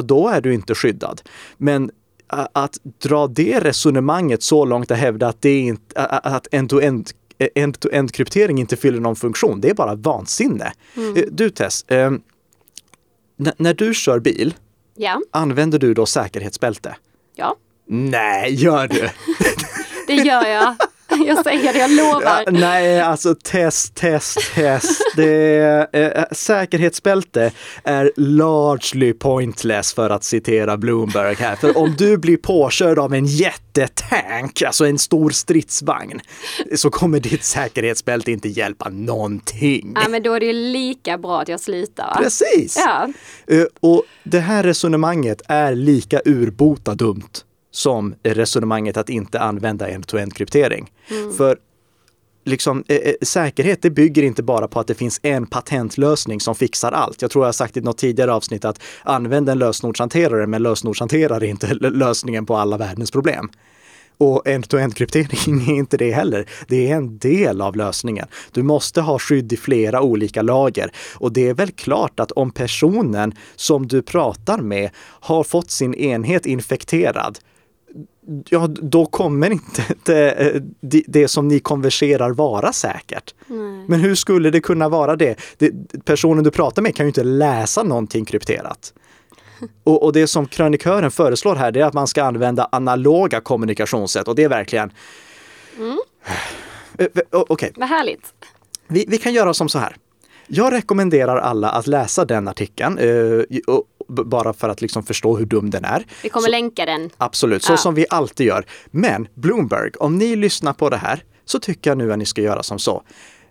då 0.04 0.28
är 0.28 0.42
du 0.42 0.54
inte 0.54 0.76
skyddad. 0.76 1.22
Men 1.58 1.92
att 2.28 2.78
dra 3.04 3.28
det 3.28 3.60
resonemanget 3.60 4.44
så 4.44 4.66
långt 4.66 4.92
att 4.92 4.98
hävda 4.98 5.28
att 5.28 5.42
det 5.42 5.60
inte, 5.60 6.02
att 6.06 6.48
end-to-end 6.52 7.12
end-to-end 7.56 8.12
kryptering 8.12 8.60
inte 8.60 8.78
fyller 8.78 9.00
någon 9.00 9.16
funktion, 9.16 9.62
det 9.62 9.70
är 9.70 9.74
bara 9.74 9.96
vansinne. 9.96 10.74
Mm. 10.98 11.16
Eh, 11.16 11.24
du 11.32 11.50
Tess, 11.50 11.84
eh, 11.84 12.12
när 13.58 13.74
du 13.74 13.94
kör 13.94 14.20
bil, 14.20 14.54
ja. 14.96 15.22
använder 15.32 15.80
du 15.80 15.94
då 15.94 16.06
säkerhetsbälte? 16.06 16.96
Ja. 17.36 17.56
Nej, 17.88 18.54
gör 18.54 18.88
du? 18.88 19.10
det 20.08 20.14
gör 20.14 20.48
jag. 20.48 20.76
Jag 21.26 21.44
säger 21.44 21.74
det, 21.74 21.80
jag 21.80 21.92
lovar. 21.92 22.44
Ja, 22.46 22.52
nej, 22.52 23.02
alltså 23.02 23.36
test, 23.36 23.96
test, 23.96 24.38
test. 24.56 25.02
Det 25.16 25.58
är, 25.58 26.18
äh, 26.18 26.24
säkerhetsbälte 26.32 27.52
är 27.84 28.12
largely 28.16 29.14
pointless 29.14 29.94
för 29.94 30.10
att 30.10 30.24
citera 30.24 30.78
Bloomberg 30.78 31.36
här. 31.36 31.56
För 31.56 31.78
om 31.78 31.96
du 31.98 32.18
blir 32.18 32.38
påkörd 32.38 33.00
av 33.00 33.14
en 33.14 33.26
jättetank, 33.26 34.62
alltså 34.62 34.86
en 34.86 35.00
stor 35.00 35.30
stridsvagn, 35.30 36.22
så 36.76 36.90
kommer 36.90 37.20
ditt 37.20 37.44
säkerhetsbälte 37.44 38.32
inte 38.32 38.50
hjälpa 38.50 38.90
någonting. 38.90 39.94
Ja, 39.96 40.10
men 40.10 40.24
då 40.24 40.34
är 40.34 40.40
det 40.40 40.54
lika 40.54 41.18
bra 41.18 41.42
att 41.42 41.48
jag 41.48 41.60
slutar. 41.60 42.04
Va? 42.04 42.22
Precis! 42.24 42.78
Ja. 42.86 43.10
Uh, 43.52 43.66
och 43.80 44.04
det 44.24 44.40
här 44.40 44.64
resonemanget 44.64 45.42
är 45.48 45.76
lika 45.76 46.22
urbota 46.26 46.96
dumt 46.96 47.44
som 47.72 48.16
resonemanget 48.24 48.98
att 48.98 49.10
inte 49.10 49.40
använda 49.40 49.88
end-to-end 49.88 50.34
kryptering. 50.34 50.92
Mm. 51.10 51.34
För 51.34 51.58
liksom, 52.46 52.84
eh, 52.88 52.98
eh, 52.98 53.14
säkerhet 53.22 53.82
det 53.82 53.90
bygger 53.90 54.24
inte 54.24 54.44
bara 54.44 54.68
på 54.68 54.80
att 54.80 54.88
det 54.88 54.96
finns 54.96 55.20
en 55.24 55.46
patentlösning 55.46 56.40
som 56.40 56.56
fixar 56.56 56.92
allt. 56.92 57.22
Jag 57.22 57.32
tror 57.32 57.44
jag 57.44 57.48
har 57.48 57.54
sagt 57.54 57.78
i 57.78 57.82
något 57.82 57.98
tidigare 57.98 58.34
avsnitt 58.34 58.66
att 58.66 58.82
använd 59.04 59.50
en 59.50 59.60
lösenordshanterare, 59.60 60.48
men 60.48 60.64
lösenordshanterare 60.64 61.48
är 61.48 61.50
inte 61.50 61.74
lösningen 61.74 62.46
på 62.46 62.56
alla 62.58 62.78
världens 62.78 63.12
problem. 63.12 63.50
Och 64.18 64.48
end-to-end 64.48 64.96
kryptering 64.96 65.62
är 65.70 65.74
inte 65.74 65.98
det 65.98 66.12
heller. 66.12 66.46
Det 66.68 66.92
är 66.92 66.96
en 66.96 67.18
del 67.18 67.62
av 67.62 67.76
lösningen. 67.76 68.28
Du 68.52 68.64
måste 68.64 69.02
ha 69.02 69.20
skydd 69.20 69.54
i 69.54 69.58
flera 69.58 70.02
olika 70.02 70.42
lager. 70.42 70.92
Och 71.16 71.34
det 71.34 71.50
är 71.50 71.54
väl 71.54 71.72
klart 71.72 72.20
att 72.20 72.32
om 72.32 72.52
personen 72.52 73.34
som 73.56 73.88
du 73.88 74.02
pratar 74.02 74.58
med 74.58 74.90
har 74.98 75.44
fått 75.44 75.72
sin 75.72 75.94
enhet 75.94 76.46
infekterad, 76.46 77.40
ja, 78.50 78.68
då 78.68 79.06
kommer 79.06 79.50
inte 79.50 79.84
det, 80.04 80.64
det, 81.08 81.28
som 81.28 81.48
ni 81.48 81.60
konverserar 81.60 82.32
vara 82.32 82.74
säkert. 82.74 83.34
Nej. 83.48 83.86
Men 83.88 84.00
hur 84.00 84.16
skulle 84.16 84.50
det 84.50 84.62
kunna 84.62 84.90
vara 84.90 85.16
det? 85.16 85.36
det? 85.58 85.72
Personen 86.06 86.44
du 86.44 86.52
pratar 86.52 86.82
med 86.82 86.96
kan 86.96 87.06
ju 87.06 87.08
inte 87.08 87.24
läsa 87.24 87.84
någonting 87.84 88.26
krypterat. 88.26 88.94
Och, 89.84 90.04
och, 90.04 90.14
det 90.14 90.28
som 90.28 90.48
krönikören 90.48 91.12
föreslår 91.12 91.56
här, 91.56 91.72
det 91.72 91.82
är 91.82 91.86
att 91.86 91.94
man 91.94 92.08
ska 92.08 92.24
använda 92.24 92.70
analoga 92.72 93.42
kommunikationssätt 93.42 94.28
och 94.28 94.36
det 94.36 94.44
är 94.44 94.50
verkligen... 94.50 94.92
Mm. 95.78 95.98
Eh, 96.98 97.06
eh, 97.06 97.10
okej. 97.32 97.46
Okay. 97.50 97.72
Vad 97.76 97.90
härligt. 97.90 98.34
Vi, 98.88 99.06
vi 99.08 99.18
kan 99.18 99.34
göra 99.34 99.54
som 99.54 99.70
så 99.70 99.80
här. 99.80 99.96
Jag 100.48 100.74
rekommenderar 100.74 101.38
alla 101.38 101.70
att 101.70 101.88
läsa 101.88 102.26
den 102.26 102.48
artikeln. 102.48 103.00
Bara 104.12 104.54
för 104.54 104.70
att 104.70 104.82
liksom 104.82 105.04
förstå 105.04 105.38
hur 105.38 105.46
dum 105.46 105.70
den 105.70 105.86
är. 105.86 106.06
Vi 106.24 106.30
kommer 106.30 106.46
så, 106.46 106.52
länka 106.52 106.86
den. 106.86 107.10
Absolut, 107.18 107.64
så 107.64 107.74
ja. 107.74 107.78
som 107.78 107.96
vi 107.96 108.06
alltid 108.10 108.48
gör. 108.48 108.66
Men 108.92 109.28
Bloomberg, 109.34 109.92
om 110.00 110.18
ni 110.18 110.36
lyssnar 110.36 110.74
på 110.74 110.90
det 110.90 110.98
här 110.98 111.24
så 111.46 111.60
tycker 111.60 111.90
jag 111.90 111.98
nu 111.98 112.14
att 112.14 112.20
ni 112.20 112.26
ska 112.26 112.42
göra 112.42 112.64
som 112.64 112.80
så. 112.80 113.04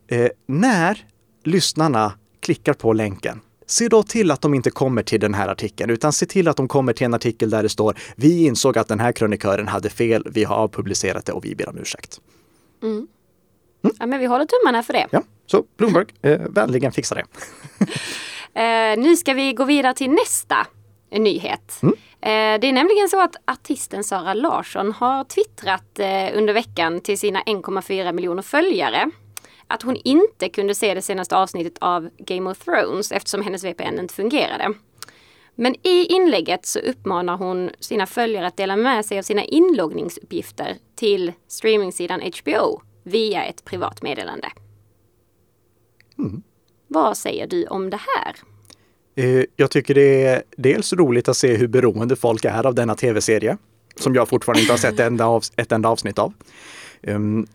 Eh, 0.08 0.28
när 0.46 1.04
lyssnarna 1.44 2.12
klickar 2.40 2.72
på 2.72 2.92
länken, 2.92 3.40
se 3.66 3.88
då 3.88 4.02
till 4.02 4.30
att 4.30 4.40
de 4.40 4.54
inte 4.54 4.70
kommer 4.70 5.02
till 5.02 5.20
den 5.20 5.34
här 5.34 5.48
artikeln, 5.48 5.90
utan 5.90 6.12
se 6.12 6.26
till 6.26 6.48
att 6.48 6.56
de 6.56 6.68
kommer 6.68 6.92
till 6.92 7.04
en 7.04 7.14
artikel 7.14 7.50
där 7.50 7.62
det 7.62 7.68
står 7.68 7.98
vi 8.16 8.46
insåg 8.46 8.78
att 8.78 8.88
den 8.88 9.00
här 9.00 9.12
krönikören 9.12 9.68
hade 9.68 9.90
fel, 9.90 10.26
vi 10.30 10.44
har 10.44 10.56
avpublicerat 10.56 11.26
det 11.26 11.32
och 11.32 11.44
vi 11.44 11.54
ber 11.54 11.68
om 11.68 11.78
ursäkt. 11.78 12.20
Mm. 12.82 13.06
Ja, 13.98 14.06
men 14.06 14.20
vi 14.20 14.26
håller 14.26 14.44
tummarna 14.44 14.82
för 14.82 14.92
det. 14.92 15.06
Ja, 15.10 15.22
så 15.46 15.64
Bloomberg, 15.76 16.06
eh, 16.22 16.40
vänligen 16.50 16.92
fixa 16.92 17.14
det. 17.14 17.24
eh, 18.54 18.98
nu 18.98 19.16
ska 19.16 19.34
vi 19.34 19.52
gå 19.52 19.64
vidare 19.64 19.94
till 19.94 20.10
nästa 20.10 20.66
nyhet. 21.10 21.80
Mm. 21.82 21.94
Eh, 22.20 22.60
det 22.60 22.68
är 22.68 22.72
nämligen 22.72 23.08
så 23.08 23.20
att 23.20 23.36
artisten 23.44 24.04
Sara 24.04 24.34
Larsson 24.34 24.92
har 24.92 25.24
twittrat 25.24 25.98
eh, 25.98 26.38
under 26.38 26.52
veckan 26.52 27.00
till 27.00 27.18
sina 27.18 27.42
1,4 27.42 28.12
miljoner 28.12 28.42
följare 28.42 29.10
att 29.66 29.82
hon 29.82 29.96
inte 30.04 30.48
kunde 30.48 30.74
se 30.74 30.94
det 30.94 31.02
senaste 31.02 31.36
avsnittet 31.36 31.78
av 31.80 32.10
Game 32.18 32.50
of 32.50 32.58
Thrones 32.58 33.12
eftersom 33.12 33.42
hennes 33.42 33.64
VPN 33.64 33.98
inte 33.98 34.14
fungerade. 34.14 34.74
Men 35.54 35.74
i 35.86 36.06
inlägget 36.06 36.66
så 36.66 36.78
uppmanar 36.78 37.36
hon 37.36 37.70
sina 37.80 38.06
följare 38.06 38.46
att 38.46 38.56
dela 38.56 38.76
med 38.76 39.06
sig 39.06 39.18
av 39.18 39.22
sina 39.22 39.44
inloggningsuppgifter 39.44 40.76
till 40.94 41.32
streamingsidan 41.48 42.20
HBO 42.20 42.82
via 43.02 43.44
ett 43.44 43.64
privat 43.64 44.02
meddelande. 44.02 44.48
Mm. 46.18 46.42
Vad 46.92 47.16
säger 47.16 47.46
du 47.46 47.66
om 47.66 47.90
det 47.90 48.00
här? 48.16 48.36
Eh, 49.14 49.44
jag 49.56 49.70
tycker 49.70 49.94
det 49.94 50.24
är 50.24 50.42
dels 50.56 50.92
roligt 50.92 51.28
att 51.28 51.36
se 51.36 51.56
hur 51.56 51.68
beroende 51.68 52.16
folk 52.16 52.44
är 52.44 52.66
av 52.66 52.74
denna 52.74 52.94
tv-serie, 52.94 53.56
som 53.96 54.14
jag 54.14 54.28
fortfarande 54.28 54.60
inte 54.60 54.72
har 54.72 54.78
sett 54.78 54.94
ett 54.94 55.00
enda, 55.00 55.26
av, 55.26 55.42
ett 55.56 55.72
enda 55.72 55.88
avsnitt 55.88 56.18
av. 56.18 56.32
Um, 57.02 57.46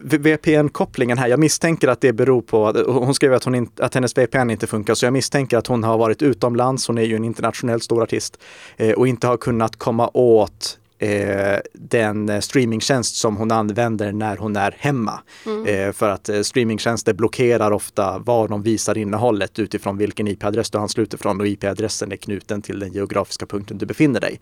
VPN-kopplingen 0.00 1.18
här, 1.18 1.28
jag 1.28 1.38
misstänker 1.38 1.88
att 1.88 2.00
det 2.00 2.12
beror 2.12 2.42
på, 2.42 2.66
att 2.66 2.86
hon 2.86 3.14
skrev 3.14 3.34
att, 3.34 3.44
hon 3.44 3.54
in, 3.54 3.70
att 3.76 3.94
hennes 3.94 4.18
VPN 4.18 4.50
inte 4.50 4.66
funkar, 4.66 4.94
så 4.94 5.06
jag 5.06 5.12
misstänker 5.12 5.58
att 5.58 5.66
hon 5.66 5.84
har 5.84 5.98
varit 5.98 6.22
utomlands, 6.22 6.86
hon 6.86 6.98
är 6.98 7.02
ju 7.02 7.16
en 7.16 7.24
internationellt 7.24 7.82
stor 7.82 8.02
artist, 8.02 8.38
eh, 8.76 8.92
och 8.92 9.08
inte 9.08 9.26
har 9.26 9.36
kunnat 9.36 9.76
komma 9.76 10.10
åt 10.14 10.79
eh, 11.00 11.58
den 11.72 12.42
streamingtjänst 12.42 13.16
som 13.16 13.36
hon 13.36 13.50
använder 13.50 14.12
när 14.12 14.36
hon 14.36 14.56
är 14.56 14.74
hemma. 14.78 15.20
Mm. 15.46 15.66
Eh, 15.66 15.92
för 15.92 16.08
att 16.08 16.28
eh, 16.28 16.40
streamingtjänster 16.40 17.14
blockerar 17.14 17.70
ofta 17.70 18.18
var 18.18 18.48
de 18.48 18.62
visar 18.62 18.98
innehållet 18.98 19.58
utifrån 19.58 19.98
vilken 19.98 20.28
IP-adress 20.28 20.70
du 20.70 20.78
ansluter 20.78 21.18
från 21.18 21.40
och 21.40 21.46
IP-adressen 21.46 22.12
är 22.12 22.16
knuten 22.16 22.62
till 22.62 22.78
den 22.78 22.92
geografiska 22.92 23.46
punkten 23.46 23.78
du 23.78 23.86
befinner 23.86 24.20
dig. 24.20 24.40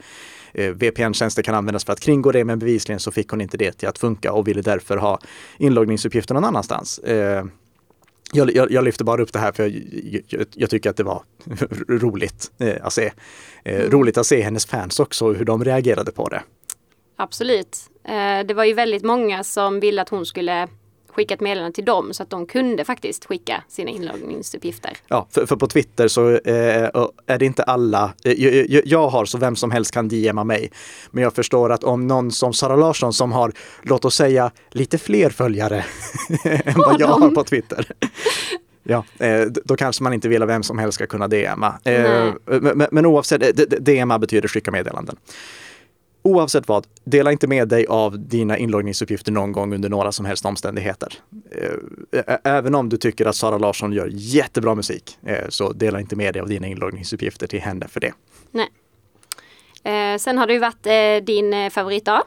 Eh, 0.53 0.71
VPN-tjänster 0.71 1.43
kan 1.43 1.55
användas 1.55 1.85
för 1.85 1.93
att 1.93 2.01
kringgå 2.01 2.33
det 2.33 2.45
men 2.45 2.59
bevisligen 2.59 3.01
så 3.01 3.11
fick 3.11 3.29
hon 3.29 3.41
inte 3.41 3.57
det 3.57 3.73
till 3.73 3.89
att 3.89 3.99
funka 3.99 4.33
och 4.33 4.49
ville 4.49 4.63
därför 4.63 4.97
ha 4.97 5.19
inloggningsuppgifter 5.59 6.35
någon 6.35 6.45
annanstans. 6.45 7.01
Jag, 8.33 8.57
jag, 8.57 8.71
jag, 8.71 8.85
lyfter 8.85 9.05
bara 9.05 9.23
upp 9.23 9.33
det 9.33 9.39
här 9.39 9.53
för 9.53 9.63
jag, 9.63 10.23
jag, 10.29 10.47
jag 10.55 10.71
tycker 10.71 10.91
att 10.91 10.97
det 10.97 11.03
var 11.03 11.23
roligt 11.89 12.51
eh, 12.59 12.75
att 12.83 12.93
se. 12.93 13.13
Eh, 13.65 13.81
mm. 13.81 13.91
Roligt 13.91 14.19
att 14.19 14.27
se 14.27 14.41
hennes 14.41 14.67
fans 14.67 15.01
också, 15.01 15.33
hur 15.33 15.45
de 15.45 15.65
reagerade 15.65 16.13
på 16.13 16.29
det. 16.29 16.43
Absolut. 17.17 17.79
Eh, 18.05 18.47
det 18.47 18.55
var 18.55 18.65
ju 18.65 18.75
väldigt 18.75 19.03
många 19.03 19.45
som 19.45 19.81
ville 19.81 20.03
att 20.03 20.09
hon 20.09 20.27
skulle 20.27 20.69
skicka 21.19 21.35
ett 21.35 21.41
meddelande 21.41 21.75
till 21.75 21.85
dem 21.85 22.15
så 22.15 22.23
att 22.23 22.31
de 22.31 22.47
kunde 22.47 22.85
faktiskt 22.85 23.25
skicka 23.25 23.65
sina 23.69 23.91
inloggningsuppgifter. 23.91 24.97
Ja, 25.09 25.27
för, 25.31 25.47
för 25.47 25.57
på 25.57 25.67
Twitter 25.67 26.09
så 26.09 26.31
eh, 26.31 26.91
är 27.27 27.39
det 27.39 27.45
inte 27.45 27.63
alla, 27.63 28.15
eh, 28.25 28.33
jag, 28.33 28.83
jag, 28.87 29.09
har 29.09 29.25
så 29.25 29.39
vem 29.39 29.57
som 29.57 29.71
helst 29.71 29.95
kan 29.95 30.09
DMa 30.09 30.45
mig. 30.45 30.71
Men 31.11 31.23
jag 31.23 31.35
förstår 31.35 31.73
att 31.73 31.85
om 31.85 32.07
någon 32.07 32.31
som 32.31 32.53
Sara 32.53 32.77
Larsson 32.77 33.13
som 33.13 33.33
har, 33.33 33.53
låt 33.83 34.05
oss 34.05 34.15
säga, 34.15 34.51
lite 34.71 34.99
fler 34.99 35.31
följare 35.31 35.85
än 36.45 36.75
vad 36.77 37.01
jag 37.01 37.09
har 37.09 37.31
på 37.31 37.45
Twitter. 37.45 37.87
Ja, 38.83 39.05
eh, 39.19 39.43
då 39.65 39.77
kanske 39.77 40.03
man 40.03 40.13
inte 40.13 40.29
vill 40.29 40.43
att 40.43 40.49
vem 40.49 40.63
som 40.63 40.79
helst 40.79 40.95
ska 40.95 41.07
kunna 41.07 41.29
DMa. 41.29 41.79
Eh, 41.85 42.33
men, 42.45 42.87
men 42.91 43.07
oavsett, 43.07 43.57
DMa 43.85 44.19
betyder 44.19 44.49
skicka 44.49 44.71
meddelanden. 44.71 45.17
Oavsett 46.29 46.69
vad, 46.69 46.87
dela 47.05 47.33
inte 47.33 47.47
med 47.47 47.69
dig 47.69 47.87
av 47.87 48.19
dina 48.19 48.59
inloggningsuppgifter 48.59 49.33
någon 49.33 49.53
gång 49.53 49.75
under 49.75 49.89
några 49.89 50.13
som 50.13 50.27
helst 50.27 50.45
omständigheter. 50.45 51.15
Eh, 52.13 52.37
även 52.45 52.75
om 52.75 52.89
du 52.89 52.97
tycker 52.97 53.27
att 53.27 53.37
Sara 53.37 53.59
Larsson 53.59 53.93
gör 53.93 54.09
jättebra 54.13 54.75
musik, 54.75 55.19
eh, 55.27 55.49
så 55.49 55.73
dela 55.73 56.01
inte 56.01 56.17
med 56.17 56.35
dig 56.35 56.43
av 56.43 56.49
dina 56.49 56.67
inloggningsuppgifter 56.67 57.47
till 57.47 57.61
henne 57.61 57.89
för 57.89 58.01
det. 58.01 58.13
Nej. 58.51 58.69
Eh, 59.85 60.19
sen 60.19 60.39
har 60.39 60.47
det 60.47 60.53
ju 60.53 60.59
varit 60.59 61.27
din 61.27 61.71
favoritdag. 61.71 62.23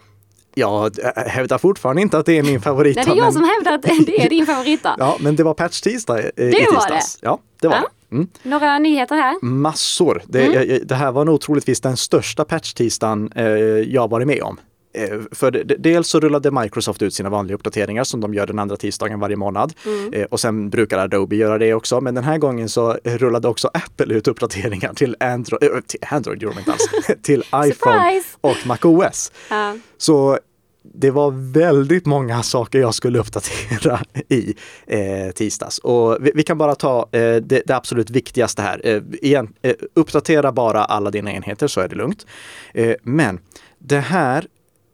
Jag 0.53 0.97
hävdar 1.15 1.57
fortfarande 1.57 2.01
inte 2.01 2.17
att 2.17 2.25
det 2.25 2.37
är 2.37 2.43
min 2.43 2.61
favoritdag. 2.61 3.01
Nej, 3.01 3.05
det 3.05 3.11
är 3.11 3.17
jag 3.17 3.25
men... 3.25 3.33
som 3.33 3.43
hävdar 3.43 3.73
att 3.73 4.05
det 4.05 4.25
är 4.25 4.29
din 4.29 4.45
favoritdag. 4.45 4.95
ja, 4.99 5.17
men 5.19 5.35
det 5.35 5.43
var 5.43 5.53
patch 5.53 5.81
tisdag 5.81 6.19
i 6.19 6.31
det 6.35 6.51
tisdags. 6.51 6.75
Var 6.75 6.89
det. 6.89 7.01
Ja, 7.21 7.39
det 7.61 7.67
var 7.67 7.75
ja. 7.75 7.81
det. 7.81 8.00
Mm. 8.11 8.27
Några 8.43 8.79
nyheter 8.79 9.15
här? 9.15 9.45
Massor. 9.45 10.21
Det, 10.25 10.45
mm. 10.45 10.79
det 10.87 10.95
här 10.95 11.11
var 11.11 11.25
nog 11.25 11.41
troligtvis 11.41 11.81
den 11.81 11.97
största 11.97 12.45
patch-tisdagen 12.45 13.31
eh, 13.35 13.45
jag 13.93 14.09
varit 14.09 14.27
med 14.27 14.41
om. 14.41 14.59
Eh, 14.93 15.19
för 15.31 15.51
dels 15.79 16.07
så 16.07 16.19
rullade 16.19 16.51
Microsoft 16.51 17.01
ut 17.01 17.13
sina 17.13 17.29
vanliga 17.29 17.55
uppdateringar 17.55 18.03
som 18.03 18.21
de 18.21 18.33
gör 18.33 18.47
den 18.47 18.59
andra 18.59 18.77
tisdagen 18.77 19.19
varje 19.19 19.35
månad. 19.35 19.73
Mm. 19.85 20.13
Eh, 20.13 20.23
och 20.23 20.39
sen 20.39 20.69
brukar 20.69 20.97
Adobe 20.97 21.35
göra 21.35 21.57
det 21.57 21.73
också. 21.73 22.01
Men 22.01 22.15
den 22.15 22.23
här 22.23 22.37
gången 22.37 22.69
så 22.69 22.97
rullade 23.03 23.47
också 23.47 23.69
Apple 23.73 24.13
ut 24.13 24.27
uppdateringar 24.27 24.93
till 24.93 25.15
Android, 25.19 25.63
äh, 25.63 25.79
till 25.87 25.99
Android 26.09 26.41
gjorde 26.41 26.55
de 26.55 26.59
inte 26.59 26.71
alls, 26.71 27.21
till 27.21 27.43
iPhone 27.55 28.21
och 28.41 28.57
MacOS. 28.65 29.31
Ja. 29.49 29.75
Så 29.97 30.39
det 30.83 31.11
var 31.11 31.51
väldigt 31.53 32.05
många 32.05 32.43
saker 32.43 32.79
jag 32.79 32.95
skulle 32.95 33.19
uppdatera 33.19 33.99
i 34.29 34.55
eh, 34.87 35.31
tisdags. 35.31 35.77
Och 35.77 36.17
vi, 36.21 36.31
vi, 36.35 36.43
kan 36.43 36.57
bara 36.57 36.75
ta 36.75 37.09
eh, 37.11 37.35
det, 37.35 37.63
det, 37.65 37.75
absolut 37.75 38.09
viktigaste 38.09 38.61
här. 38.61 38.81
Eh, 38.83 39.01
igen, 39.21 39.53
eh, 39.61 39.75
uppdatera 39.93 40.51
bara 40.51 40.85
alla 40.85 41.11
dina 41.11 41.31
enheter 41.31 41.67
så 41.67 41.81
är 41.81 41.87
det 41.87 41.95
lugnt. 41.95 42.25
Eh, 42.73 42.95
men 43.03 43.39
det 43.79 43.99
här, 43.99 44.45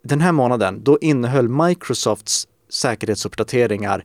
den 0.04 0.22
här 0.22 0.32
månaden, 0.32 0.84
då 0.84 0.98
innehöll 1.02 1.50
Microsofts 1.50 2.48
säkerhetsuppdateringar 2.70 4.04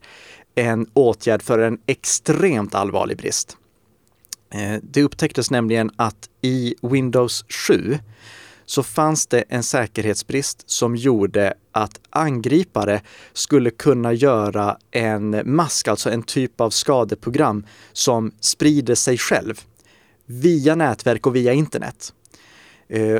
en 0.54 0.86
åtgärd 0.94 1.42
för 1.42 1.58
en 1.58 1.78
extremt 1.86 2.74
allvarlig 2.74 3.16
brist. 3.16 3.56
Eh, 4.54 4.80
det 4.82 5.02
upptäcktes 5.02 5.50
nämligen 5.50 5.90
att 5.96 6.28
i 6.40 6.74
Windows 6.82 7.44
7 7.68 7.98
så 8.64 8.82
fanns 8.82 9.26
det 9.26 9.44
en 9.48 9.62
säkerhetsbrist 9.62 10.70
som 10.70 10.96
gjorde 10.96 11.54
att 11.72 12.00
angripare 12.10 13.00
skulle 13.32 13.70
kunna 13.70 14.12
göra 14.12 14.76
en 14.90 15.42
mask, 15.44 15.88
alltså 15.88 16.10
en 16.10 16.22
typ 16.22 16.60
av 16.60 16.70
skadeprogram 16.70 17.66
som 17.92 18.32
sprider 18.40 18.94
sig 18.94 19.18
själv 19.18 19.60
via 20.26 20.74
nätverk 20.74 21.26
och 21.26 21.36
via 21.36 21.52
internet. 21.52 22.12
Eh, 22.88 23.18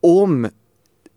om 0.00 0.48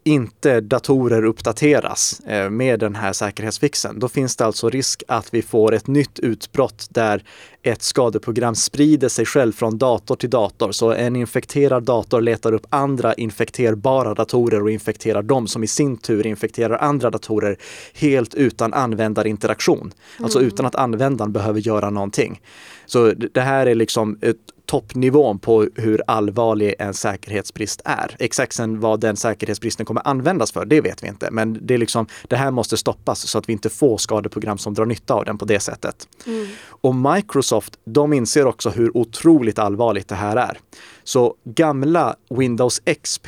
inte 0.04 0.62
datorer 0.62 1.24
uppdateras 1.24 2.20
eh, 2.20 2.50
med 2.50 2.80
den 2.80 2.96
här 2.96 3.14
säkerhetsfixen, 3.14 4.00
då 4.00 4.10
finns 4.10 4.36
det 4.36 4.46
alltså 4.46 4.70
risk 4.70 5.04
att 5.08 5.34
vi 5.34 5.42
får 5.42 5.74
ett 5.74 5.88
nytt 5.88 6.20
utbrott 6.20 6.88
där 6.90 7.24
ett 7.68 7.82
skadeprogram 7.82 8.56
sprider 8.56 9.10
sig 9.10 9.26
själv 9.26 9.52
från 9.52 9.78
dator 9.78 10.16
till 10.16 10.30
dator. 10.30 10.72
Så 10.72 10.92
en 10.92 11.16
infekterad 11.16 11.84
dator 11.84 12.22
letar 12.22 12.54
upp 12.54 12.66
andra 12.70 13.14
infekterbara 13.14 14.14
datorer 14.14 14.64
och 14.64 14.72
infekterar 14.72 15.22
dem 15.22 15.48
som 15.48 15.64
i 15.64 15.68
sin 15.68 15.98
tur 15.98 16.28
infekterar 16.28 16.78
andra 16.78 17.10
datorer 17.10 17.58
helt 17.94 18.34
utan 18.34 18.74
användarinteraktion. 18.74 19.78
Alltså 19.78 19.94
mm. 20.18 20.26
Alltså 20.26 20.42
utan 20.42 20.66
att 20.66 20.76
användaren 20.76 21.32
behöver 21.32 21.60
göra 21.60 21.90
någonting. 21.90 22.42
Så 22.86 23.12
det 23.12 23.42
här 23.42 23.66
är 23.66 23.76
liksom 23.76 24.20
ett 24.22 24.38
toppnivån 24.68 25.40
på 25.40 25.68
hur 25.76 26.02
allvarlig 26.08 26.76
en 26.80 26.94
säkerhetsbrist 26.94 27.82
är. 27.86 28.16
Exakt 28.20 28.54
sen 28.54 28.80
vad 28.80 29.00
den 29.00 29.16
säkerhetsbristen 29.16 29.86
kommer 29.86 30.08
användas 30.08 30.52
för, 30.52 30.66
det 30.66 30.82
vet 30.82 31.04
vi 31.04 31.08
inte. 31.08 31.32
Men 31.32 31.60
det, 31.62 31.74
är 31.74 31.78
liksom, 31.78 32.08
det 32.28 32.36
här 32.36 32.52
måste 32.52 32.78
stoppas 32.78 33.28
så 33.28 33.38
att 33.38 33.50
vi 33.50 33.54
inte 33.54 33.70
får 33.70 33.98
skadeprogram 33.98 34.58
som 34.58 34.74
drar 34.74 34.86
nytta 34.86 35.14
av 35.14 35.26
den 35.26 35.38
på 35.38 35.46
det 35.46 35.60
sättet. 35.60 36.08
Mm. 36.26 36.48
Och 36.68 36.96
Microsoft, 36.96 37.57
de 37.86 38.14
inser 38.14 38.46
också 38.46 38.70
hur 38.70 38.98
otroligt 38.98 39.60
allvarligt 39.60 40.08
det 40.08 40.16
här 40.16 40.36
är. 40.36 40.60
Så 41.04 41.36
gamla 41.44 42.16
Windows 42.30 42.82
XP, 43.02 43.28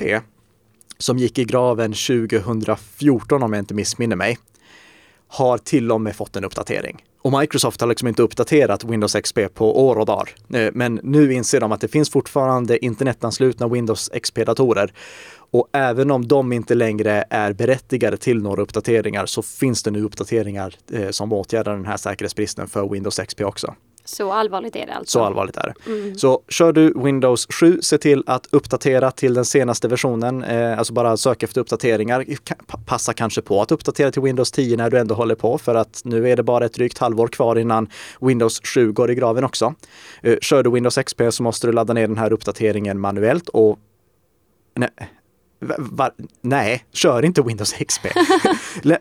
som 0.97 1.17
gick 1.17 1.39
i 1.39 1.43
graven 1.43 1.93
2014 1.93 3.43
om 3.43 3.53
jag 3.53 3.61
inte 3.61 3.73
missminner 3.73 4.15
mig, 4.15 4.37
har 5.27 5.57
till 5.57 5.91
och 5.91 6.01
med 6.01 6.15
fått 6.15 6.35
en 6.35 6.43
uppdatering. 6.43 7.03
Och 7.21 7.39
Microsoft 7.39 7.81
har 7.81 7.87
liksom 7.87 8.07
inte 8.07 8.21
uppdaterat 8.21 8.83
Windows 8.83 9.15
XP 9.23 9.39
på 9.53 9.87
år 9.87 9.95
och 9.95 10.05
dagar. 10.05 10.29
Eh, 10.53 10.69
men 10.73 10.99
nu 11.03 11.33
inser 11.33 11.59
de 11.59 11.71
att 11.71 11.81
det 11.81 11.87
finns 11.87 12.09
fortfarande 12.09 12.85
internetanslutna 12.85 13.67
Windows 13.67 14.09
XP-datorer. 14.13 14.93
Och 15.51 15.67
även 15.73 16.11
om 16.11 16.27
de 16.27 16.53
inte 16.53 16.75
längre 16.75 17.23
är 17.29 17.53
berättigade 17.53 18.17
till 18.17 18.41
några 18.41 18.61
uppdateringar 18.61 19.25
så 19.25 19.41
finns 19.41 19.83
det 19.83 19.91
nu 19.91 20.03
uppdateringar 20.03 20.75
eh, 20.91 21.09
som 21.09 21.33
åtgärdar 21.33 21.75
den 21.75 21.85
här 21.85 21.97
säkerhetsbristen 21.97 22.67
för 22.67 22.89
Windows 22.89 23.19
XP 23.19 23.41
också. 23.41 23.75
Så 24.09 24.31
allvarligt 24.31 24.75
är 24.75 24.85
det 24.85 24.93
alltså? 24.93 25.19
Så 25.19 25.25
allvarligt 25.25 25.57
är 25.57 25.73
det. 25.73 25.91
Mm. 25.91 26.15
Så 26.15 26.41
kör 26.47 26.71
du 26.71 26.93
Windows 26.95 27.47
7, 27.49 27.79
se 27.81 27.97
till 27.97 28.23
att 28.25 28.47
uppdatera 28.51 29.11
till 29.11 29.33
den 29.33 29.45
senaste 29.45 29.87
versionen. 29.87 30.43
Eh, 30.43 30.77
alltså 30.77 30.93
bara 30.93 31.17
sök 31.17 31.43
efter 31.43 31.61
uppdateringar. 31.61 32.25
Passa 32.85 33.13
kanske 33.13 33.41
på 33.41 33.61
att 33.61 33.71
uppdatera 33.71 34.11
till 34.11 34.21
Windows 34.21 34.51
10 34.51 34.77
när 34.77 34.89
du 34.89 34.97
ändå 34.97 35.15
håller 35.15 35.35
på 35.35 35.57
för 35.57 35.75
att 35.75 36.01
nu 36.05 36.29
är 36.29 36.35
det 36.35 36.43
bara 36.43 36.65
ett 36.65 36.73
drygt 36.73 36.97
halvår 36.97 37.27
kvar 37.27 37.55
innan 37.55 37.89
Windows 38.21 38.61
7 38.63 38.91
går 38.91 39.11
i 39.11 39.15
graven 39.15 39.43
också. 39.43 39.73
Eh, 40.21 40.37
kör 40.41 40.63
du 40.63 40.71
Windows 40.71 40.97
XP 40.97 41.21
så 41.29 41.43
måste 41.43 41.67
du 41.67 41.73
ladda 41.73 41.93
ner 41.93 42.07
den 42.07 42.17
här 42.17 42.33
uppdateringen 42.33 42.99
manuellt 42.99 43.49
och 43.49 43.79
Nej, 44.75 44.89
Va? 45.61 46.11
nej, 46.41 46.85
kör 46.91 47.25
inte 47.25 47.41
Windows 47.41 47.73
XP. 47.73 48.05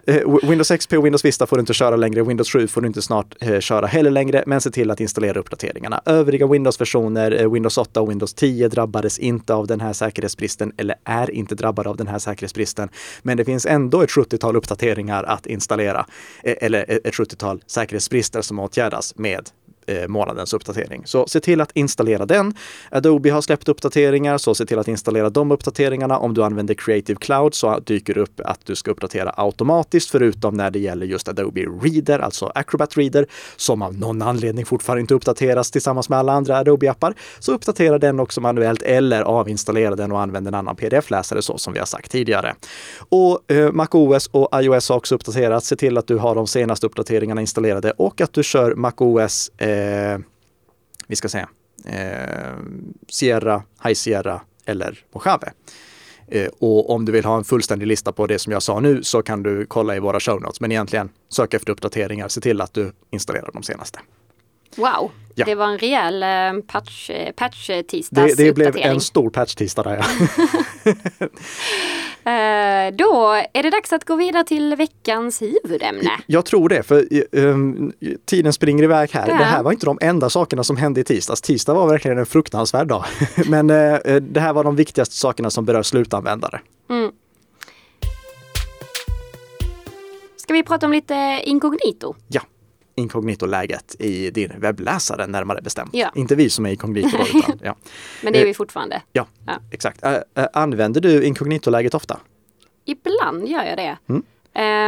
Eh, 0.07 0.49
Windows 0.49 0.69
XP 0.69 0.93
och 0.93 1.07
Windows 1.07 1.25
Vista 1.25 1.47
får 1.47 1.57
du 1.57 1.61
inte 1.61 1.75
köra 1.75 1.97
längre. 1.97 2.23
Windows 2.23 2.53
7 2.53 2.67
får 2.67 2.81
du 2.81 2.87
inte 2.87 3.03
snart 3.03 3.35
eh, 3.41 3.61
köra 3.61 3.87
heller 3.87 4.11
längre, 4.11 4.45
men 4.47 4.61
se 4.61 4.71
till 4.71 4.91
att 4.91 5.01
installera 5.01 5.41
uppdateringarna. 5.41 6.01
Övriga 6.05 6.47
Windows-versioner, 6.47 7.41
eh, 7.41 7.53
Windows 7.53 7.79
8 7.79 8.01
och 8.01 8.11
Windows 8.11 8.35
10 8.35 8.69
drabbades 8.69 9.19
inte 9.19 9.55
av 9.55 9.67
den 9.67 9.81
här 9.81 9.93
säkerhetsbristen 9.93 10.73
eller 10.77 10.97
är 11.05 11.31
inte 11.31 11.55
drabbade 11.55 11.89
av 11.89 11.97
den 11.97 12.07
här 12.07 12.19
säkerhetsbristen. 12.19 12.89
Men 13.23 13.37
det 13.37 13.45
finns 13.45 13.67
ändå 13.67 14.03
ett 14.03 14.11
70-tal 14.11 14.57
uppdateringar 14.57 15.25
att 15.25 15.47
installera 15.47 16.07
eh, 16.45 16.55
eller 16.61 16.85
eh, 16.89 16.97
ett 17.05 17.15
70-tal 17.15 17.63
säkerhetsbrister 17.67 18.43
som 18.43 18.59
åtgärdas 18.59 19.17
med 19.17 19.51
eh, 19.89 20.09
månadens 20.09 20.55
uppdatering. 20.55 21.03
Så 21.05 21.27
se 21.27 21.41
till 21.41 21.61
att 21.61 21.71
installera 21.75 22.27
den. 22.27 22.55
Adobe 22.91 23.31
har 23.31 23.41
släppt 23.41 23.69
uppdateringar, 23.69 24.39
så 24.39 24.55
se 24.55 24.67
till 24.67 24.79
att 24.79 24.89
installera 24.89 25.31
de 25.31 25.51
uppdateringarna. 25.51 26.19
Om 26.19 26.35
du 26.35 26.45
använder 26.45 26.75
Creative 26.75 27.19
Cloud 27.21 27.55
så 27.55 27.79
dyker 27.79 28.15
det 28.15 28.21
upp 28.21 28.41
att 28.45 28.67
du 28.67 28.77
ska 28.77 28.91
uppdatera 28.91 29.35
automatiskt, 29.37 30.11
förutom 30.11 30.55
när 30.55 30.71
det 30.71 30.79
gäller 30.79 31.07
just 31.07 31.29
Adobe 31.29 31.61
Reader, 31.61 32.19
alltså 32.19 32.53
Acrobat 32.55 32.97
Reader, 32.97 33.27
som 33.57 33.83
av 33.83 33.95
någon 33.95 34.23
anledning 34.23 34.67
fortfarande 34.67 35.01
inte 35.01 35.15
uppdateras 35.15 35.71
tillsammans 35.71 36.09
med 36.09 36.19
alla 36.19 36.33
andra 36.33 36.59
Adobe-appar. 36.59 37.15
Så 37.39 37.53
uppdatera 37.53 37.99
den 37.99 38.21
också 38.21 38.41
manuellt 38.41 38.83
eller 38.83 39.23
avinstallera 39.23 39.97
den 39.97 40.13
och 40.13 40.21
använd 40.21 40.49
en 40.49 40.55
annan 40.55 40.77
pdf-läsare 40.77 41.43
så 41.43 41.59
som 41.59 41.73
vi 41.73 41.79
har 41.79 41.87
sagt 41.87 42.11
tidigare. 42.11 42.55
Och 43.09 43.53
eh, 43.53 43.73
MacOS 43.73 44.27
och 44.27 44.49
iOS 44.63 44.89
har 44.89 44.97
också 44.97 45.15
uppdaterats. 45.15 45.67
Se 45.67 45.77
till 45.77 45.99
att 45.99 46.07
du 46.07 46.17
har 46.17 46.35
de 46.35 46.47
senaste 46.47 46.87
uppdateringarna 46.87 47.41
installerade 47.41 47.91
och 47.91 48.21
att 48.21 48.33
du 48.33 48.43
kör 48.43 48.75
MacOS 48.75 49.51
eh, 49.59 49.78
eh, 49.79 50.19
vi 51.07 51.17
ska 51.17 51.29
säga, 51.29 51.49
eh, 51.85 52.59
Sierra, 53.09 53.63
High 53.85 53.95
Sierra 53.95 54.41
eller 54.65 55.05
Mojave. 55.15 55.53
Eh, 56.29 56.49
och 56.59 56.91
om 56.91 57.05
du 57.05 57.13
vill 57.13 57.25
ha 57.25 57.37
en 57.37 57.45
fullständig 57.45 57.87
lista 57.87 58.13
på 58.13 58.27
det 58.27 58.39
som 58.39 58.53
jag 58.53 58.63
sa 58.63 58.81
nu 58.81 59.03
så 59.03 59.23
kan 59.23 59.43
du 59.43 59.67
kolla 59.67 59.97
i 59.97 60.01
våra 60.01 60.21
show 60.21 60.41
notes. 60.41 60.61
Men 60.61 60.73
egentligen 60.73 61.11
sök 61.29 61.55
efter 61.55 61.73
uppdateringar, 61.73 62.29
se 62.29 62.41
till 62.41 62.61
att 62.61 62.75
du 62.75 62.93
installerar 63.11 63.51
de 63.53 63.63
senaste. 63.63 64.01
Wow, 64.77 65.11
ja. 65.39 65.45
det 65.45 65.55
var 65.55 65.67
en 65.67 65.79
rejäl 65.79 66.23
eh, 66.23 66.63
patch, 66.67 67.11
eh, 67.11 67.33
patch 67.33 67.71
tisdags 67.89 68.37
Det, 68.37 68.45
det 68.45 68.53
blev 68.53 68.77
en 68.77 69.01
stor 69.01 69.31
patch 69.31 69.55
tisdag 69.55 69.83
där 69.83 69.97
ja. 69.97 70.05
Eh, 72.29 72.95
då 72.95 73.43
är 73.53 73.63
det 73.63 73.71
dags 73.71 73.93
att 73.93 74.05
gå 74.05 74.17
vidare 74.17 74.45
till 74.45 74.77
veckans 74.77 75.43
huvudämne. 75.43 76.11
Jag 76.27 76.45
tror 76.45 76.69
det, 76.69 76.83
för 76.83 77.07
um, 77.33 77.93
tiden 78.25 78.53
springer 78.53 78.85
iväg 78.85 79.11
här. 79.11 79.29
Ja. 79.29 79.39
Det 79.39 79.45
här 79.45 79.63
var 79.63 79.73
inte 79.73 79.87
de 79.87 79.99
enda 80.01 80.31
sakerna 80.31 80.65
som 80.65 80.77
hände 80.77 81.01
i 81.01 81.05
tisdags. 81.05 81.41
Tisdag 81.41 81.75
var 81.75 81.87
verkligen 81.87 82.19
en 82.19 82.27
fruktansvärd 82.27 82.89
dag. 82.89 83.05
Men 83.49 83.71
uh, 83.71 84.17
det 84.21 84.41
här 84.41 84.53
var 84.53 84.65
de 84.65 84.77
viktigaste 84.77 85.15
sakerna 85.15 85.51
som 85.51 85.65
berör 85.65 85.83
slutanvändare. 85.83 86.61
Mm. 86.91 87.13
Ska 90.37 90.53
vi 90.53 90.63
prata 90.63 90.87
om 90.87 90.93
lite 90.93 91.41
inkognito? 91.45 92.15
Ja 92.29 92.43
inkognito-läget 92.99 93.97
i 93.99 94.31
din 94.31 94.53
webbläsare 94.57 95.27
närmare 95.27 95.63
bestämt. 95.63 95.91
Ja. 95.93 96.13
Inte 96.15 96.35
vi 96.35 96.51
som 96.51 96.67
är 96.67 96.71
inkognito. 96.71 97.17
utan, 97.35 97.59
ja. 97.63 97.77
Men 98.23 98.33
det 98.33 98.41
är 98.41 98.45
vi 98.45 98.55
fortfarande. 98.55 99.03
Ja, 99.13 99.27
ja. 99.47 99.53
exakt. 99.71 100.05
Äh, 100.05 100.15
äh, 100.35 100.47
använder 100.53 101.01
du 101.01 101.25
inkognito-läget 101.25 101.95
ofta? 101.95 102.21
Ibland 102.85 103.49
gör 103.49 103.65
jag 103.65 103.77
det. 103.77 103.99
Mm. 104.09 104.23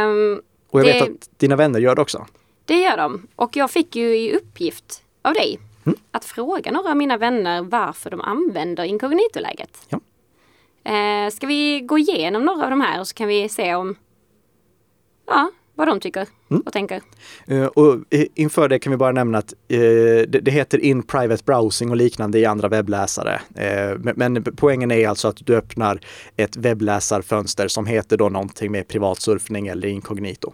Um, 0.07 0.41
och 0.69 0.79
jag 0.79 0.87
det, 0.87 0.93
vet 0.93 1.03
att 1.03 1.39
dina 1.39 1.55
vänner 1.55 1.79
gör 1.79 1.95
det 1.95 2.01
också. 2.01 2.25
Det 2.65 2.81
gör 2.81 2.97
de. 2.97 3.27
Och 3.35 3.55
jag 3.55 3.71
fick 3.71 3.95
ju 3.95 4.17
i 4.17 4.33
uppgift 4.33 5.03
av 5.21 5.33
dig 5.33 5.59
mm. 5.85 5.97
att 6.11 6.25
fråga 6.25 6.71
några 6.71 6.89
av 6.89 6.97
mina 6.97 7.17
vänner 7.17 7.61
varför 7.61 8.09
de 8.09 8.21
använder 8.21 8.83
inkognito-läget. 8.83 9.87
Ja. 9.89 9.99
Uh, 10.89 11.29
ska 11.29 11.47
vi 11.47 11.81
gå 11.81 11.97
igenom 11.97 12.45
några 12.45 12.63
av 12.63 12.69
de 12.69 12.81
här 12.81 12.99
och 12.99 13.07
så 13.07 13.13
kan 13.13 13.27
vi 13.27 13.49
se 13.49 13.75
om 13.75 13.95
ja, 15.27 15.51
vad 15.75 15.87
de 15.87 15.99
tycker 15.99 16.27
mm. 16.51 16.63
och 16.65 16.73
tänker. 16.73 17.01
Uh, 17.51 17.65
och 17.65 17.97
inför 18.35 18.69
det 18.69 18.79
kan 18.79 18.91
vi 18.91 18.97
bara 18.97 19.11
nämna 19.11 19.37
att 19.37 19.53
uh, 19.53 19.77
det, 19.77 20.25
det, 20.25 20.51
heter 20.51 20.77
in 20.77 21.03
private 21.03 21.43
browsing 21.45 21.89
och 21.89 21.95
liknande 21.95 22.39
i 22.39 22.45
andra 22.45 22.67
webbläsare. 22.67 23.41
Uh, 23.49 23.99
men, 23.99 24.33
men, 24.33 24.43
poängen 24.43 24.91
är 24.91 25.07
alltså 25.07 25.27
att 25.27 25.37
du 25.45 25.55
öppnar 25.55 25.99
ett 26.35 26.55
webbläsarfönster 26.55 27.67
som 27.67 27.85
heter 27.85 28.17
då 28.17 28.29
någonting 28.29 28.71
med 28.71 28.87
privatsurfning 28.87 29.67
eller 29.67 29.87
inkognito. 29.87 30.53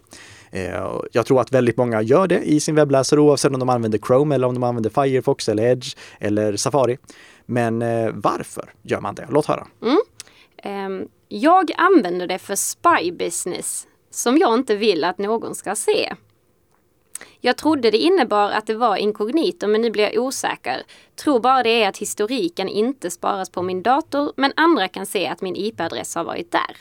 Jag 1.12 1.26
tror 1.26 1.42
att 1.42 1.52
väldigt 1.52 1.78
många 1.78 2.02
gör 2.02 2.28
det 2.28 2.40
i 2.40 2.60
sin 2.60 2.76
webbläsare 2.76 3.20
oavsett 3.20 3.54
om 3.54 3.60
de 3.60 3.70
använder 3.70 4.00
Chrome 4.08 4.36
eller 4.36 4.48
om 4.48 4.54
de 4.54 4.64
använder 4.64 4.90
Firefox 4.90 5.50
eller 5.50 5.64
Edge 5.64 5.98
eller 6.20 6.56
Safari. 6.56 6.98
Men 7.46 7.80
varför 8.22 8.74
gör 8.82 9.02
man 9.02 9.16
det? 9.16 9.28
Låt 9.30 9.46
höra. 9.46 9.68
Mm. 9.82 10.92
Um, 10.92 11.08
jag 11.28 11.72
använder 11.78 12.28
det 12.28 12.40
för 12.40 12.56
spy 12.56 13.12
business 13.12 13.88
som 14.10 14.38
jag 14.38 14.54
inte 14.54 14.76
vill 14.76 15.04
att 15.04 15.18
någon 15.18 15.56
ska 15.56 15.76
se. 15.76 16.14
Jag 17.42 17.58
trodde 17.58 17.92
det 17.92 17.98
innebar 17.98 18.52
att 18.52 18.68
det 18.68 18.76
var 18.76 18.96
inkognito 18.96 19.68
men 19.68 19.82
nu 19.82 19.92
blir 19.92 20.04
jag 20.04 20.24
osäker. 20.24 20.84
Tror 21.16 21.40
bara 21.40 21.64
det 21.64 21.84
är 21.84 21.90
att 21.90 21.98
historiken 21.98 22.70
inte 22.70 23.12
sparas 23.12 23.50
på 23.50 23.62
min 23.62 23.84
dator 23.84 24.34
men 24.36 24.54
andra 24.56 24.88
kan 24.88 25.06
se 25.06 25.28
att 25.28 25.42
min 25.42 25.56
IP-adress 25.56 26.16
har 26.16 26.24
varit 26.24 26.52
där. 26.52 26.78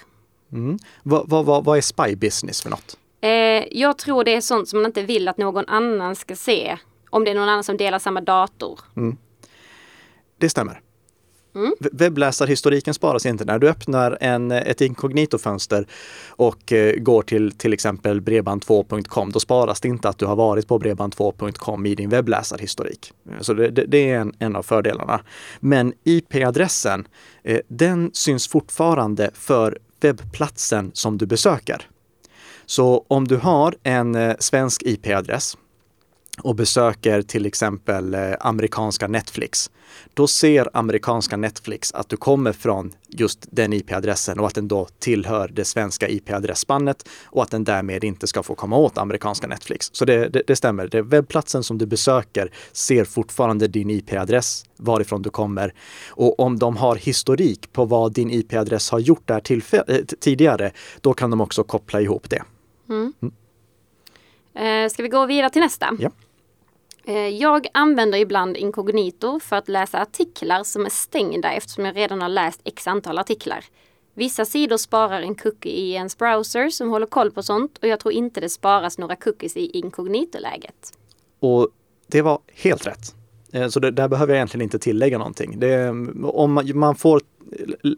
Mm. 0.52 0.78
Vad, 1.02 1.28
vad, 1.28 1.44
vad, 1.44 1.64
vad 1.64 1.78
är 1.78 1.82
spy 1.82 2.16
business 2.16 2.62
för 2.62 2.70
något? 2.70 2.98
Eh, 3.20 3.30
jag 3.78 3.98
tror 3.98 4.24
det 4.24 4.34
är 4.34 4.40
sånt 4.40 4.68
som 4.68 4.78
man 4.82 4.86
inte 4.86 5.02
vill 5.02 5.28
att 5.28 5.38
någon 5.38 5.64
annan 5.68 6.16
ska 6.16 6.36
se. 6.36 6.78
Om 7.10 7.24
det 7.24 7.30
är 7.30 7.34
någon 7.34 7.48
annan 7.48 7.64
som 7.64 7.76
delar 7.76 7.98
samma 7.98 8.20
dator. 8.20 8.80
Mm. 8.96 9.16
Det 10.38 10.48
stämmer. 10.48 10.80
Mm. 11.56 11.72
Webbläsarhistoriken 11.92 12.94
sparas 12.94 13.26
inte. 13.26 13.44
När 13.44 13.58
du 13.58 13.68
öppnar 13.68 14.18
en, 14.20 14.50
ett 14.50 14.80
inkognito-fönster 14.80 15.86
och 16.28 16.72
eh, 16.72 16.94
går 16.96 17.22
till 17.22 17.52
till 17.52 17.72
exempel 17.72 18.20
bredband2.com, 18.20 19.32
då 19.32 19.40
sparas 19.40 19.80
det 19.80 19.88
inte 19.88 20.08
att 20.08 20.18
du 20.18 20.26
har 20.26 20.36
varit 20.36 20.68
på 20.68 20.78
bredband2.com 20.78 21.86
i 21.86 21.94
din 21.94 22.10
webbläsarhistorik. 22.10 23.12
Så 23.40 23.54
det, 23.54 23.70
det, 23.70 23.84
det 23.86 24.10
är 24.10 24.18
en, 24.18 24.34
en, 24.38 24.56
av 24.56 24.62
fördelarna. 24.62 25.20
Men 25.60 25.92
IP-adressen, 26.04 27.08
eh, 27.42 27.60
den 27.68 28.10
syns 28.12 28.48
fortfarande 28.48 29.30
för 29.34 29.78
webbplatsen 30.00 30.90
som 30.94 31.18
du 31.18 31.26
besöker. 31.26 31.86
Så 32.66 33.04
om 33.08 33.28
du 33.28 33.36
har 33.36 33.74
en 33.82 34.14
eh, 34.14 34.34
svensk 34.38 34.82
IP-adress 34.82 35.56
och 36.42 36.54
besöker 36.54 37.22
till 37.22 37.46
exempel 37.46 38.14
eh, 38.14 38.20
amerikanska 38.40 39.08
Netflix, 39.08 39.70
då 40.14 40.26
ser 40.26 40.68
amerikanska 40.72 41.36
Netflix 41.36 41.92
att 41.92 42.08
du 42.08 42.16
kommer 42.16 42.52
från 42.52 42.92
just 43.08 43.46
den 43.50 43.72
IP-adressen 43.72 44.40
och 44.40 44.46
att 44.46 44.54
den 44.54 44.68
då 44.68 44.88
tillhör 44.98 45.48
det 45.48 45.64
svenska 45.64 46.08
IP-adressspannet 46.08 47.08
och 47.24 47.42
att 47.42 47.50
den 47.50 47.64
därmed 47.64 48.04
inte 48.04 48.26
ska 48.26 48.42
få 48.42 48.54
komma 48.54 48.76
åt 48.76 48.98
amerikanska 48.98 49.46
Netflix. 49.46 49.90
Så 49.92 50.04
det, 50.04 50.28
det, 50.28 50.42
det 50.46 50.56
stämmer. 50.56 50.88
Det 50.88 51.02
webbplatsen 51.02 51.62
som 51.62 51.78
du 51.78 51.86
besöker 51.86 52.52
ser 52.72 53.04
fortfarande 53.04 53.68
din 53.68 53.90
IP-adress, 53.90 54.64
varifrån 54.76 55.22
du 55.22 55.30
kommer. 55.30 55.74
Och 56.08 56.40
om 56.40 56.58
de 56.58 56.76
har 56.76 56.96
historik 56.96 57.72
på 57.72 57.84
vad 57.84 58.12
din 58.12 58.30
IP-adress 58.30 58.90
har 58.90 58.98
gjort 58.98 59.28
där 59.28 59.42
äh, 59.50 59.98
tidigare, 60.20 60.72
då 61.00 61.14
kan 61.14 61.30
de 61.30 61.40
också 61.40 61.64
koppla 61.64 62.00
ihop 62.00 62.30
det. 62.30 62.42
Mm. 62.88 63.12
Mm. 63.22 63.34
Eh, 64.84 64.90
ska 64.90 65.02
vi 65.02 65.08
gå 65.08 65.26
vidare 65.26 65.50
till 65.50 65.62
nästa? 65.62 65.96
Ja. 65.98 66.10
Eh, 67.08 67.28
jag 67.28 67.66
använder 67.74 68.18
ibland 68.18 68.56
inkognito 68.56 69.40
för 69.40 69.56
att 69.56 69.68
läsa 69.68 70.00
artiklar 70.00 70.64
som 70.64 70.86
är 70.86 70.90
stängda 70.90 71.52
eftersom 71.52 71.84
jag 71.84 71.96
redan 71.96 72.22
har 72.22 72.28
läst 72.28 72.60
x 72.64 72.86
antal 72.86 73.18
artiklar. 73.18 73.64
Vissa 74.14 74.44
sidor 74.44 74.76
sparar 74.76 75.22
en 75.22 75.34
cookie 75.34 75.72
i 75.72 75.92
ens 75.92 76.18
browser 76.18 76.68
som 76.68 76.90
håller 76.90 77.06
koll 77.06 77.30
på 77.30 77.42
sånt 77.42 77.78
och 77.78 77.88
jag 77.88 78.00
tror 78.00 78.14
inte 78.14 78.40
det 78.40 78.48
sparas 78.48 78.98
några 78.98 79.16
cookies 79.16 79.56
i 79.56 79.70
inkognito-läget. 79.70 80.92
Och 81.40 81.68
det 82.06 82.22
var 82.22 82.40
helt 82.52 82.86
rätt. 82.86 83.14
Eh, 83.56 83.68
så 83.68 83.80
det, 83.80 83.90
där 83.90 84.08
behöver 84.08 84.32
jag 84.32 84.38
egentligen 84.38 84.62
inte 84.62 84.78
tillägga 84.78 85.18
någonting. 85.18 85.60
Det, 85.60 85.88
om 86.22 86.62
man 86.74 86.96
får 86.96 87.20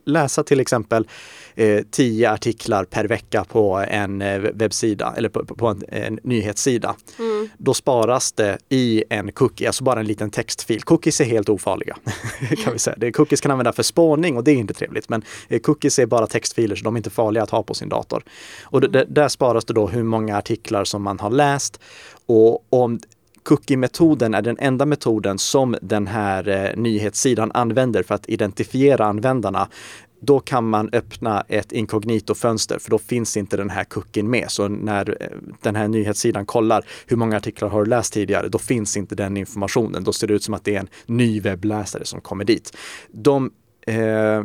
läsa 0.04 0.42
till 0.42 0.60
exempel 0.60 1.08
eh, 1.54 1.84
tio 1.90 2.32
artiklar 2.32 2.84
per 2.84 3.04
vecka 3.04 3.44
på 3.44 3.84
en 3.88 4.22
eh, 4.22 4.38
webbsida 4.38 5.14
eller 5.16 5.28
på, 5.28 5.44
på 5.44 5.66
en, 5.66 5.84
en, 5.88 6.18
nyhetssida. 6.22 6.96
Mm. 7.18 7.48
Då 7.58 7.74
sparas 7.74 8.32
det 8.32 8.58
i 8.68 9.04
en 9.10 9.32
cookie, 9.32 9.66
alltså 9.66 9.84
bara 9.84 10.00
en 10.00 10.06
liten 10.06 10.30
textfil. 10.30 10.82
Cookies 10.82 11.20
är 11.20 11.24
helt 11.24 11.48
ofarliga. 11.48 11.96
kan 12.64 12.72
vi 12.72 12.78
säga. 12.78 12.96
Det, 12.98 13.12
cookies 13.12 13.40
kan 13.40 13.50
användas 13.50 13.76
för 13.76 13.82
spårning 13.82 14.36
och 14.36 14.44
det 14.44 14.50
är 14.50 14.56
inte 14.56 14.74
trevligt. 14.74 15.08
Men 15.08 15.22
eh, 15.48 15.60
cookies 15.60 15.98
är 15.98 16.06
bara 16.06 16.26
textfiler 16.26 16.76
så 16.76 16.84
de 16.84 16.94
är 16.94 16.98
inte 16.98 17.10
farliga 17.10 17.42
att 17.42 17.50
ha 17.50 17.62
på 17.62 17.74
sin 17.74 17.88
dator. 17.88 18.22
Och 18.62 18.84
mm. 18.84 19.06
där 19.08 19.28
sparas 19.28 19.64
det 19.64 19.74
då 19.74 19.86
hur 19.86 20.02
många 20.02 20.36
artiklar 20.36 20.84
som 20.84 21.02
man 21.02 21.18
har 21.18 21.30
läst. 21.30 21.80
Och 22.26 22.66
om 22.70 23.00
cookie-metoden 23.48 24.34
är 24.34 24.42
den 24.42 24.56
enda 24.58 24.86
metoden 24.86 25.38
som 25.38 25.76
den 25.82 26.06
här 26.06 26.48
eh, 26.48 26.76
nyhetssidan 26.76 27.52
använder 27.54 28.02
för 28.02 28.14
att 28.14 28.28
identifiera 28.28 29.04
användarna 29.04 29.68
då 30.20 30.40
kan 30.40 30.68
man 30.68 30.90
öppna 30.92 31.44
ett 31.48 31.72
inkognito-fönster 31.72 32.78
för 32.78 32.90
då 32.90 32.98
finns 32.98 33.36
inte 33.36 33.56
den 33.56 33.70
här 33.70 33.84
cookien 33.84 34.30
med. 34.30 34.50
Så 34.50 34.68
när 34.68 35.22
eh, 35.22 35.28
den 35.62 35.76
här 35.76 35.88
nyhetssidan 35.88 36.46
kollar 36.46 36.84
hur 37.06 37.16
många 37.16 37.36
artiklar 37.36 37.68
har 37.68 37.84
du 37.84 37.90
läst 37.90 38.12
tidigare, 38.12 38.48
då 38.48 38.58
finns 38.58 38.96
inte 38.96 39.14
den 39.14 39.36
informationen. 39.36 40.04
Då 40.04 40.12
ser 40.12 40.26
det 40.26 40.34
ut 40.34 40.42
som 40.42 40.54
att 40.54 40.64
det 40.64 40.74
är 40.74 40.80
en 40.80 40.88
ny 41.06 41.40
webbläsare 41.40 42.04
som 42.04 42.20
kommer 42.20 42.44
dit. 42.44 42.76
De 43.12 43.50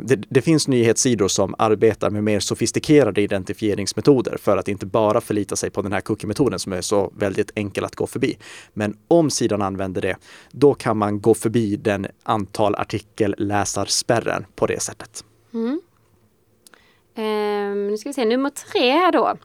det, 0.02 0.16
det, 0.28 0.42
finns 0.42 0.68
nyhetssidor 0.68 1.28
som 1.28 1.54
arbetar 1.58 2.10
med 2.10 2.24
mer 2.24 2.40
sofistikerade 2.40 3.20
identifieringsmetoder 3.20 4.36
för 4.36 4.56
att 4.56 4.68
inte 4.68 4.86
bara 4.86 5.20
förlita 5.20 5.56
sig 5.56 5.70
på 5.70 5.82
den 5.82 5.92
här 5.92 6.00
cookie-metoden 6.00 6.58
som 6.58 6.72
är 6.72 6.80
så 6.80 7.12
väldigt 7.16 7.50
enkel 7.54 7.84
att 7.84 7.96
gå 7.96 8.06
förbi. 8.06 8.36
Men 8.72 8.96
om 9.08 9.30
sidan 9.30 9.62
använder 9.62 10.02
det, 10.02 10.16
då 10.50 10.74
kan 10.74 10.96
man 10.96 11.20
gå 11.20 11.34
förbi 11.34 11.76
den 11.76 12.06
antal 12.22 12.74
artikelläsarspärren 12.74 14.46
på 14.54 14.66
det 14.66 14.82
sättet. 14.82 15.24
Mm. 15.54 15.80
Eh, 17.14 17.76
nu 17.76 17.96
ska 17.98 18.08
vi 18.08 18.14
se, 18.14 18.24
nummer 18.24 18.50
tre 18.50 18.90
här 18.90 19.12
då. 19.12 19.36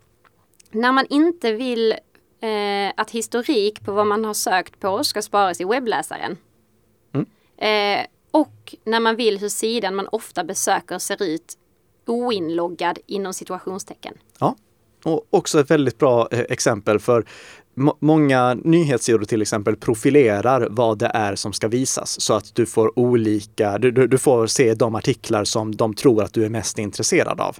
När 0.72 0.92
man 0.92 1.06
inte 1.10 1.52
vill 1.52 1.92
eh, 2.42 2.92
att 2.98 3.12
historik 3.12 3.86
på 3.86 3.92
vad 3.92 4.08
man 4.08 4.26
har 4.26 4.34
sökt 4.34 4.80
på 4.80 5.04
ska 5.04 5.22
sparas 5.22 5.62
i 5.62 5.64
webbläsaren. 5.64 6.38
Mm. 7.14 7.26
Eh, 7.58 8.06
och 8.32 8.76
när 8.84 9.00
man 9.00 9.16
vill 9.16 9.38
hur 9.38 9.50
sidan 9.50 9.96
man 9.96 10.08
ofta 10.12 10.44
besöker 10.44 11.00
ser 11.00 11.24
ut 11.24 11.58
oinloggad 12.08 13.00
inom 13.06 13.34
situationstecken. 13.34 14.14
Ja, 14.40 14.56
och 15.04 15.28
också 15.30 15.60
ett 15.60 15.72
väldigt 15.72 15.98
bra 15.98 16.28
eh, 16.32 16.40
exempel 16.40 17.00
för 17.00 17.26
Många 18.00 18.54
nyhetssidor 18.54 19.26
till 19.26 19.42
exempel 19.42 19.76
profilerar 19.76 20.68
vad 20.72 20.98
det 20.98 21.12
är 21.14 21.36
som 21.36 21.54
ska 21.54 21.68
visas 21.68 22.22
så 22.22 22.34
att 22.34 22.56
du 22.56 22.66
får 22.66 23.00
olika, 23.00 23.78
du, 23.78 23.92
du, 23.92 24.18
får 24.18 24.48
se 24.48 24.74
de 24.74 24.96
artiklar 24.96 25.44
som 25.44 25.76
de 25.76 25.94
tror 25.94 26.24
att 26.24 26.34
du 26.34 26.46
är 26.46 26.50
mest 26.50 26.80
intresserad 26.80 27.40
av. 27.40 27.58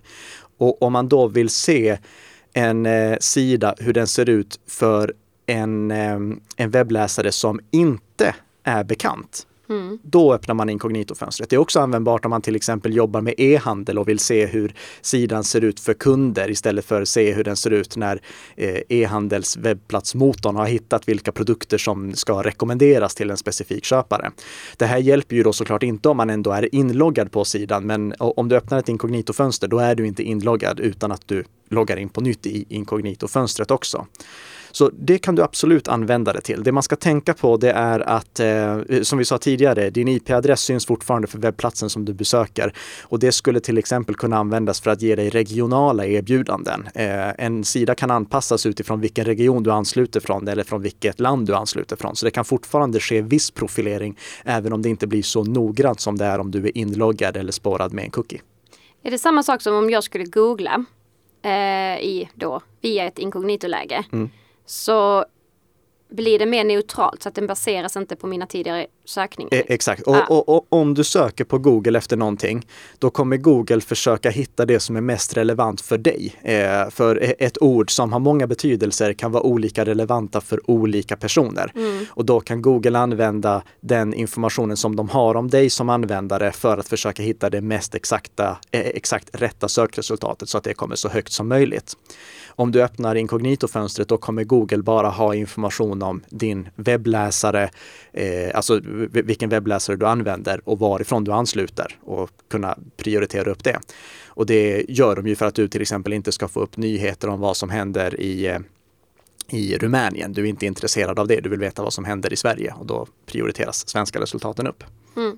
Och 0.58 0.82
om 0.82 0.94
man 0.94 1.10
då 1.10 1.28
vill 1.28 1.50
se 1.50 1.98
en 2.54 2.86
eh, 2.86 3.18
sida, 3.20 3.76
hur 3.80 3.94
den 3.94 4.08
ser 4.08 4.30
ut 4.30 4.60
för 4.68 5.14
en, 5.46 5.92
eh, 5.92 6.20
en 6.56 6.72
webbläsare 6.72 7.32
som 7.32 7.60
inte 7.72 8.36
är 8.64 8.84
bekant, 8.84 9.48
Mm. 9.70 10.00
Då 10.04 10.34
öppnar 10.34 10.56
man 10.56 10.70
inkognitofönstret. 10.70 11.50
Det 11.50 11.56
är 11.56 11.58
också 11.58 11.80
användbart 11.80 12.26
om 12.26 12.30
man 12.30 12.42
till 12.42 12.56
exempel 12.56 12.96
jobbar 12.96 13.22
med 13.22 13.34
e-handel 13.38 14.00
och 14.00 14.08
vill 14.08 14.20
se 14.20 14.46
hur 14.46 14.74
sidan 15.02 15.44
ser 15.44 15.64
ut 15.64 15.80
för 15.80 15.94
kunder 15.94 16.52
istället 16.52 16.86
för 16.86 17.02
att 17.02 17.08
se 17.08 17.34
hur 17.34 17.44
den 17.44 17.56
ser 17.56 17.72
ut 17.72 17.98
när 17.98 18.22
eh, 18.56 18.82
e-handels 18.90 19.58
webbplatsmotorn 19.58 20.56
har 20.56 20.66
hittat 20.66 21.08
vilka 21.08 21.32
produkter 21.32 21.78
som 21.78 22.14
ska 22.14 22.44
rekommenderas 22.44 23.16
till 23.16 23.30
en 23.30 23.38
specifik 23.38 23.86
köpare. 23.86 24.32
Det 24.78 24.86
här 24.86 24.98
hjälper 24.98 25.36
ju 25.36 25.44
då 25.44 25.54
såklart 25.54 25.84
inte 25.84 26.10
om 26.10 26.18
man 26.18 26.30
ändå 26.30 26.52
är 26.52 26.76
inloggad 26.76 27.32
på 27.32 27.46
sidan, 27.46 27.86
men 27.86 28.14
om 28.20 28.50
du 28.50 28.56
öppnar 28.56 28.80
ett 28.80 28.90
inkognitofönster 28.90 29.68
då 29.68 29.80
är 29.80 29.96
du 29.96 30.08
inte 30.08 30.24
inloggad 30.24 30.80
utan 30.80 31.12
att 31.12 31.28
du 31.28 31.44
loggar 31.70 31.98
in 31.98 32.10
på 32.10 32.22
nytt 32.22 32.46
i 32.46 32.66
inkognitofönstret 32.70 33.72
också. 33.72 34.06
Så 34.72 34.92
det 34.94 35.18
kan 35.18 35.36
du 35.36 35.44
absolut 35.44 35.88
använda 35.88 36.34
det 36.34 36.42
till. 36.42 36.64
Det 36.64 36.72
man 36.72 36.84
ska 36.84 36.96
tänka 36.96 37.34
på 37.34 37.58
det 37.58 37.72
är 37.72 38.00
att, 38.00 38.40
eh, 38.40 39.02
som 39.02 39.20
vi 39.20 39.26
sa 39.26 39.38
tidigare, 39.38 39.90
din 39.90 40.08
IP-adress 40.08 40.62
syns 40.62 40.86
fortfarande 40.86 41.28
för 41.28 41.38
webbplatsen 41.38 41.90
som 41.90 42.06
du 42.06 42.14
besöker. 42.14 42.74
Och 43.04 43.20
det 43.20 43.32
skulle 43.32 43.60
till 43.60 43.78
exempel 43.78 44.16
kunna 44.16 44.38
användas 44.38 44.82
för 44.82 44.92
att 44.92 45.02
ge 45.02 45.16
dig 45.16 45.30
regionala 45.30 46.06
erbjudanden. 46.06 46.88
Eh, 46.96 47.46
en 47.46 47.64
sida 47.64 47.96
kan 47.96 48.12
anpassas 48.12 48.66
utifrån 48.66 49.02
vilken 49.02 49.26
region 49.26 49.64
du 49.64 49.72
ansluter 49.72 50.20
från 50.20 50.48
eller 50.48 50.64
från 50.64 50.82
vilket 50.82 51.20
land 51.20 51.48
du 51.48 51.56
ansluter 51.56 51.96
från. 51.96 52.16
Så 52.16 52.26
det 52.26 52.32
kan 52.32 52.46
fortfarande 52.46 53.00
ske 53.00 53.22
viss 53.22 53.52
profilering 53.52 54.18
även 54.44 54.74
om 54.74 54.82
det 54.82 54.90
inte 54.90 55.08
blir 55.08 55.24
så 55.24 55.44
noggrant 55.44 56.00
som 56.00 56.18
det 56.18 56.26
är 56.26 56.40
om 56.40 56.52
du 56.52 56.66
är 56.66 56.78
inloggad 56.78 57.38
eller 57.38 57.52
spårad 57.52 57.94
med 57.94 58.04
en 58.04 58.12
cookie. 58.12 58.42
Är 59.04 59.12
det 59.12 59.18
samma 59.20 59.44
sak 59.44 59.62
som 59.62 59.76
om 59.76 59.90
jag 59.90 60.04
skulle 60.04 60.24
googla 60.24 60.86
eh, 61.42 61.52
i 62.00 62.30
då, 62.36 62.62
via 62.82 63.06
ett 63.06 63.20
inkognitoläge? 63.20 64.04
Mm 64.12 64.30
så 64.70 65.26
blir 66.10 66.40
det 66.40 66.46
mer 66.46 66.64
neutralt 66.64 67.24
så 67.24 67.30
att 67.30 67.36
den 67.36 67.48
baseras 67.48 67.98
inte 67.98 68.16
på 68.16 68.28
mina 68.28 68.46
tidigare 68.46 68.88
sökningar. 69.06 69.54
E 69.54 69.64
exakt, 69.68 70.02
och, 70.02 70.16
ah. 70.16 70.26
och, 70.30 70.50
och, 70.50 70.66
om 70.70 70.94
du 70.94 71.04
söker 71.04 71.44
på 71.44 71.58
Google 71.58 71.98
efter 71.98 72.18
någonting, 72.18 72.68
då 73.00 73.10
kommer 73.10 73.38
Google 73.38 73.82
försöka 73.82 74.30
hitta 74.30 74.66
det 74.66 74.80
som 74.80 74.96
är 74.96 75.02
mest 75.02 75.38
relevant 75.38 75.82
för 75.82 75.98
dig. 75.98 76.36
Eh, 76.42 76.90
för 76.90 77.24
e-, 77.24 77.36
ett 77.40 77.62
ord 77.62 77.92
som 77.92 78.14
har 78.14 78.20
många 78.20 78.48
betydelser 78.48 79.14
kan 79.14 79.32
vara 79.32 79.44
olika 79.44 79.86
relevanta 79.86 80.42
för 80.42 80.72
olika 80.72 81.16
personer. 81.16 81.72
Mm. 81.76 82.06
Och 82.10 82.26
då 82.26 82.40
kan 82.40 82.62
Google 82.62 83.00
använda 83.00 83.64
den 83.82 84.14
informationen 84.14 84.78
som 84.78 84.96
de 84.96 85.10
har 85.10 85.36
om 85.36 85.48
dig 85.48 85.70
som 85.70 85.90
användare 85.90 86.52
för 86.52 86.78
att 86.78 86.88
försöka 86.88 87.24
hitta 87.24 87.50
det 87.50 87.62
mest 87.62 87.96
exakta, 87.96 88.58
eh, 88.72 88.82
exakt 88.82 89.30
rätta 89.34 89.68
sökresultatet 89.68 90.50
så 90.50 90.58
att 90.58 90.64
det 90.64 90.74
kommer 90.74 90.96
så 90.96 91.10
högt 91.10 91.32
som 91.32 91.48
möjligt. 91.48 91.96
Om 92.60 92.72
du 92.72 92.84
öppnar 92.84 93.16
inkognito-fönstret 93.16 94.08
då 94.08 94.18
kommer 94.18 94.44
Google 94.44 94.78
bara 94.78 95.10
ha 95.10 95.36
information 95.36 96.02
om 96.02 96.22
din 96.30 96.70
webbläsare, 96.76 97.70
eh, 98.14 98.56
alltså 98.56 98.80
vilken 99.12 99.50
webbläsare 99.50 99.96
du 99.96 100.06
använder 100.06 100.62
och 100.70 100.80
varifrån 100.80 101.24
du 101.24 101.32
ansluter 101.32 102.00
och 102.02 102.30
kunna 102.50 102.78
prioritera 102.98 103.52
upp 103.52 103.64
det. 103.64 103.80
Och 104.28 104.46
det 104.46 104.86
gör 104.90 105.16
de 105.16 105.28
ju 105.28 105.36
för 105.36 105.46
att 105.46 105.56
du 105.56 105.68
till 105.68 105.82
exempel 105.82 106.14
inte 106.14 106.32
ska 106.32 106.48
få 106.48 106.60
upp 106.60 106.78
nyheter 106.78 107.30
om 107.30 107.40
vad 107.40 107.58
som 107.58 107.70
händer 107.70 108.22
i 108.22 108.48
eh, 108.48 108.60
i 109.50 109.78
Rumänien. 109.78 110.34
Du 110.34 110.42
är 110.42 110.46
inte 110.46 110.66
intresserad 110.66 111.20
av 111.20 111.28
det. 111.28 111.42
Du 111.42 111.50
vill 111.50 111.60
veta 111.60 111.84
vad 111.84 111.94
som 111.94 112.06
händer 112.06 112.34
i 112.34 112.36
Sverige 112.36 112.74
och 112.80 112.86
då 112.86 113.08
prioriteras 113.26 113.90
svenska 113.90 114.22
resultaten 114.22 114.68
upp. 114.68 114.84
Mm. 115.16 115.38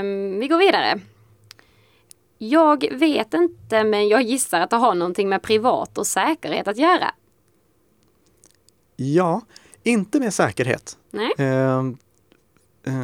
Um, 0.00 0.40
vi 0.40 0.48
går 0.48 0.58
vidare. 0.58 1.00
Jag 2.44 2.88
vet 2.92 3.34
inte 3.34 3.84
men 3.84 4.08
jag 4.08 4.22
gissar 4.22 4.60
att 4.60 4.70
det 4.70 4.76
har 4.76 4.94
någonting 4.94 5.28
med 5.28 5.42
privat 5.42 5.98
och 5.98 6.06
säkerhet 6.06 6.68
att 6.68 6.76
göra. 6.76 7.14
Ja, 8.96 9.40
inte 9.82 10.20
med 10.20 10.34
säkerhet. 10.34 10.96
Nej. 11.10 11.32
Uh, 11.40 11.92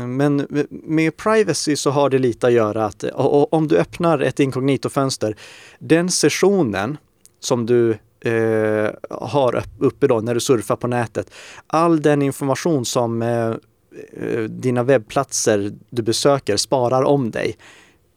men 0.07 0.47
med 0.71 1.17
privacy 1.17 1.77
så 1.77 1.91
har 1.91 2.11
det 2.11 2.19
lite 2.19 2.47
att 2.47 2.53
göra 2.53 2.85
att 2.85 3.05
om 3.51 3.69
du 3.69 3.77
öppnar 3.77 4.19
ett 4.19 4.41
inkognito-fönster, 4.41 5.37
den 5.79 6.11
sessionen 6.11 6.97
som 7.41 7.67
du 7.67 7.91
eh, 8.21 8.91
har 9.11 9.65
uppe 9.79 10.07
då 10.07 10.21
när 10.21 10.35
du 10.35 10.41
surfar 10.41 10.77
på 10.77 10.87
nätet, 10.87 11.31
all 11.67 12.03
den 12.03 12.23
information 12.23 12.85
som 12.85 13.23
eh, 13.23 13.55
eh, 14.13 14.41
dina 14.43 14.83
webbplatser 14.83 15.73
du 15.91 16.03
besöker 16.03 16.57
sparar 16.57 17.03
om 17.03 17.31
dig 17.31 17.57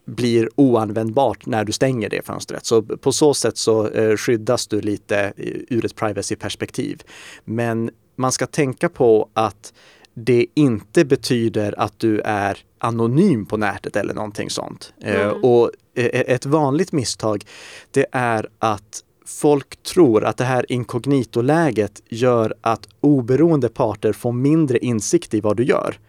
blir 0.05 0.49
oanvändbart 0.55 1.45
när 1.45 1.63
du 1.63 1.71
stänger 1.71 2.09
det 2.09 2.25
fönstret. 2.25 2.65
Så 2.65 2.81
på 2.81 3.11
så 3.11 3.33
sätt 3.33 3.57
så 3.57 3.87
eh, 3.87 4.17
skyddas 4.17 4.67
du 4.67 4.81
lite 4.81 5.33
ur 5.69 5.85
ett 5.85 5.95
privacy-perspektiv. 5.95 7.03
Men 7.45 7.91
man 8.15 8.31
ska 8.31 8.45
tänka 8.45 8.89
på 8.89 9.29
att 9.33 9.73
det 10.13 10.45
inte 10.53 11.05
betyder 11.05 11.79
att 11.79 11.99
du 11.99 12.19
är 12.19 12.57
anonym 12.77 13.45
på 13.45 13.57
nätet 13.57 13.95
eller 13.95 14.13
någonting 14.13 14.49
sånt. 14.49 14.93
Eh, 15.01 15.21
mm. 15.21 15.43
och 15.43 15.71
eh, 15.95 16.05
ett 16.05 16.45
vanligt 16.45 16.91
misstag 16.91 17.45
det 17.91 18.05
är 18.11 18.49
att 18.59 19.03
folk 19.25 19.83
tror 19.83 20.23
att 20.23 20.37
det 20.37 20.43
här 20.43 20.71
inkognito-läget 20.71 22.01
gör 22.09 22.53
att 22.61 22.87
oberoende 22.99 23.69
parter 23.69 24.13
får 24.13 24.31
mindre 24.31 24.77
insikt 24.77 25.33
i 25.33 25.41
vad 25.41 25.57
du 25.57 25.63
gör. 25.63 25.99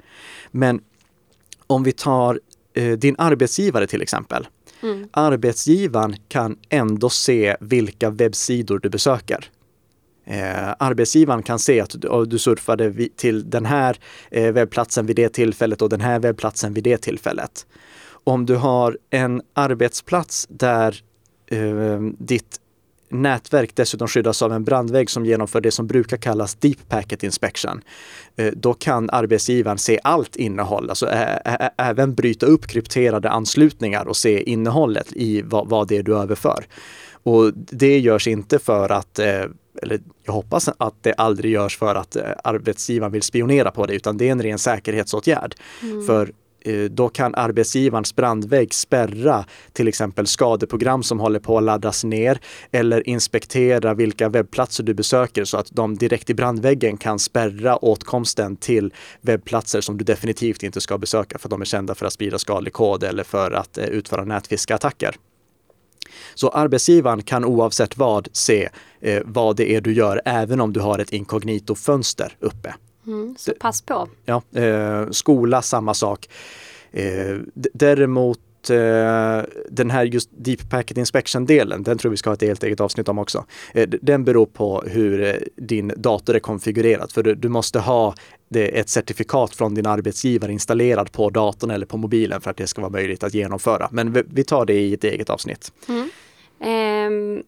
Men 0.51 0.81
om 1.67 1.83
vi 1.83 1.93
tar 1.93 2.35
eh, 2.35 2.41
din 2.99 3.15
arbetsgivare 3.19 3.87
till 3.87 4.03
exempel. 4.03 4.47
Mm. 4.83 5.09
Arbetsgivaren 5.11 6.17
kan 6.29 6.57
ändå 6.69 7.11
se 7.11 7.57
vilka 7.61 8.11
webbsidor 8.11 8.79
du 8.79 8.89
besöker. 8.89 9.51
Eh, 10.25 10.75
arbetsgivaren 10.79 11.43
kan 11.43 11.59
se 11.59 11.81
att 11.81 11.95
du, 12.29 12.39
surfade 12.39 13.09
till 13.17 13.51
den 13.51 13.67
här 13.67 13.97
eh, 14.31 14.53
webbplatsen 14.53 15.07
vid 15.07 15.17
det 15.17 15.29
tillfället 15.29 15.83
och 15.83 15.89
den 15.89 16.01
här 16.01 16.19
webbplatsen 16.19 16.75
vid 16.75 16.85
det 16.85 16.99
tillfället. 16.99 17.67
Om 18.25 18.47
du 18.47 18.57
har 18.57 18.99
en 19.11 19.43
arbetsplats 19.55 20.47
där 20.51 21.03
eh, 21.47 22.01
ditt 22.19 22.61
nätverk 23.13 23.71
dessutom 23.75 24.09
skyddas 24.09 24.43
av 24.43 24.53
en 24.53 24.65
brandvägg 24.65 25.11
som 25.11 25.27
genomför 25.27 25.61
det 25.61 25.71
som 25.71 25.87
brukar 25.87 26.17
kallas 26.17 26.55
Deep 26.55 26.89
Packet 26.89 27.23
Inspection. 27.23 27.81
Eh, 28.37 28.53
då 28.57 28.75
kan 28.75 29.11
arbetsgivaren 29.11 29.79
se 29.79 30.01
allt 30.05 30.37
innehåll, 30.37 30.91
alltså 30.91 31.09
även 31.79 32.15
bryta 32.15 32.47
upp 32.47 32.67
krypterade 32.67 33.31
anslutningar 33.31 34.05
och 34.09 34.17
se 34.17 34.51
innehållet 34.51 35.13
i 35.13 35.43
vad, 35.43 35.69
vad 35.69 35.89
det 35.89 35.97
är 35.97 36.03
du 36.03 36.17
överför. 36.17 36.65
Och 37.23 37.53
det 37.55 37.99
görs 37.99 38.29
inte 38.29 38.59
för 38.59 38.93
att 38.93 39.19
eh, 39.19 39.45
eller 39.83 40.01
jag 40.25 40.33
hoppas 40.33 40.69
att 40.79 40.95
det 41.01 41.13
aldrig 41.13 41.53
görs 41.53 41.79
för 41.79 41.95
att 41.95 42.17
eh, 42.17 42.23
arbetsgivaren 42.45 43.13
vill 43.13 43.23
spionera 43.23 43.71
på 43.71 43.87
det, 43.87 43.95
utan 43.95 44.17
det 44.17 44.29
är 44.29 44.33
en 44.33 44.43
ren 44.43 44.59
säkerhetsåtgärd. 44.59 45.55
Mm. 45.83 46.07
För 46.07 46.33
Eh, 46.65 46.85
då 46.85 47.09
kan 47.09 47.35
arbetsgivarens 47.35 48.17
brandvägg 48.17 48.75
spärra 48.75 49.45
till 49.73 49.89
exempel 49.89 50.27
skadeprogram 50.27 51.03
som 51.03 51.21
håller 51.21 51.41
på 51.41 51.59
att 51.59 51.65
laddas 51.65 52.05
ner 52.05 52.41
eller 52.71 53.09
inspektera 53.09 53.95
vilka 53.95 54.29
webbplatser 54.29 54.85
du 54.85 54.95
besöker 54.95 55.45
så 55.45 55.57
att 55.57 55.71
de 55.71 55.97
direkt 55.97 56.31
i 56.31 56.35
brandväggen 56.35 56.97
kan 56.97 57.19
spärra 57.19 57.77
åtkomsten 57.77 58.57
till 58.57 58.95
webbplatser 59.21 59.81
som 59.81 59.99
du 59.99 60.05
definitivt 60.05 60.63
inte 60.63 60.81
ska 60.81 60.99
besöka 60.99 61.39
för 61.39 61.49
de 61.49 61.61
är 61.61 61.65
kända 61.65 61.95
för 61.95 62.07
att 62.07 62.13
sprida 62.13 62.39
skadlig 62.39 62.73
kod 62.73 63.05
eller 63.05 63.25
för 63.25 63.51
att 63.51 63.79
eh, 63.79 63.85
utföra 63.85 64.25
nätfiskeattacker. 64.25 65.17
Så 66.35 66.49
arbetsgivaren 66.49 67.23
kan 67.23 67.45
oavsett 67.45 67.97
vad 67.97 68.29
se 68.33 68.69
eh, 69.01 69.23
vad 69.25 69.57
det 69.57 69.75
är 69.75 69.81
du 69.81 69.93
gör, 69.93 70.23
även 70.25 70.61
om 70.61 70.73
du 70.73 70.81
har 70.81 70.99
ett 70.99 71.13
inkognito-fönster 71.13 72.37
uppe. 72.41 72.75
Mm, 73.07 73.35
så 73.39 73.53
pass 73.61 73.83
på. 73.83 74.09
Ja, 74.25 74.43
eh, 74.55 75.11
skola 75.11 75.63
samma 75.63 75.95
sak. 75.95 76.29
Eh, 76.93 77.37
däremot 77.73 78.71
eh, 78.71 79.43
den 79.71 79.91
här 79.91 80.05
just 80.05 80.31
Deep 80.37 80.71
Packet 80.71 80.97
Inspection-delen, 80.97 81.83
den 81.83 81.99
tror 81.99 82.11
vi 82.11 82.17
ska 82.17 82.31
ha 82.31 82.35
ett 82.35 82.43
helt 82.43 82.63
eget 82.63 82.81
avsnitt 82.81 83.09
om 83.09 83.19
också. 83.19 83.45
Eh, 83.75 83.89
den 83.89 84.25
beror 84.25 84.47
på 84.47 84.83
hur 84.87 85.23
eh, 85.23 85.35
din 85.57 85.93
dator 85.97 86.37
är 86.37 86.41
konfigurerad. 86.41 87.13
För 87.13 87.23
du, 87.23 87.49
måste 87.49 87.79
ha 87.79 88.15
ett 88.55 88.89
certifikat 88.89 89.55
från 89.55 89.75
din 89.75 89.87
arbetsgivare 89.87 90.53
installerad 90.53 91.13
på 91.13 91.31
datorn 91.31 91.71
eller 91.71 91.87
på 91.87 91.97
mobilen 91.97 92.41
för 92.41 92.51
att 92.51 92.57
det 92.57 92.67
ska 92.67 92.81
vara 92.81 92.93
möjligt 92.93 93.23
att 93.23 93.35
genomföra. 93.35 93.89
Men 93.91 94.13
vi, 94.13 94.23
vi 94.27 94.45
tar 94.45 94.67
det 94.67 94.75
i 94.75 94.95
ett 94.95 95.05
eget 95.05 95.31
avsnitt. 95.31 95.73
Mm. 95.89 96.09
Um, 96.63 97.43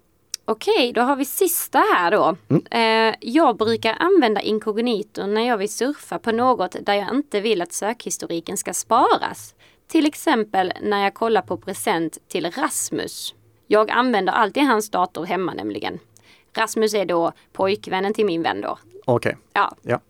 Okej, 0.45 0.93
då 0.93 1.01
har 1.01 1.17
vi 1.17 1.25
sista 1.25 1.79
här 1.79 2.11
då. 2.11 2.37
Mm. 2.49 3.09
Uh, 3.09 3.15
jag 3.21 3.57
brukar 3.57 3.97
använda 4.01 4.41
inkognito 4.41 5.27
när 5.27 5.49
jag 5.49 5.59
vill 5.59 5.73
surfa 5.73 6.19
på 6.19 6.33
något 6.33 6.77
där 6.81 6.95
jag 6.95 7.15
inte 7.15 7.41
vill 7.41 7.63
att 7.63 7.73
sökhistoriken 7.73 8.57
ska 8.57 8.73
sparas. 8.73 9.55
Till 9.87 10.07
exempel 10.07 10.73
när 10.83 11.05
jag 11.05 11.15
kollar 11.15 11.43
på 11.43 11.57
present 11.57 12.19
till 12.29 12.51
Rasmus. 12.51 13.35
Jag 13.67 13.91
använder 13.91 14.33
alltid 14.33 14.63
hans 14.63 14.91
dator 14.91 15.25
hemma 15.25 15.55
nämligen. 15.55 15.99
Rasmus 16.57 16.95
är 16.95 17.05
då 17.05 17.33
pojkvännen 17.53 18.15
till 18.15 18.27
min 18.27 18.43
vän 18.43 18.61
då. 18.61 18.79
Okej. 19.05 19.31
Okay. 19.31 19.41
Ja. 19.53 19.75
ja. 19.83 20.01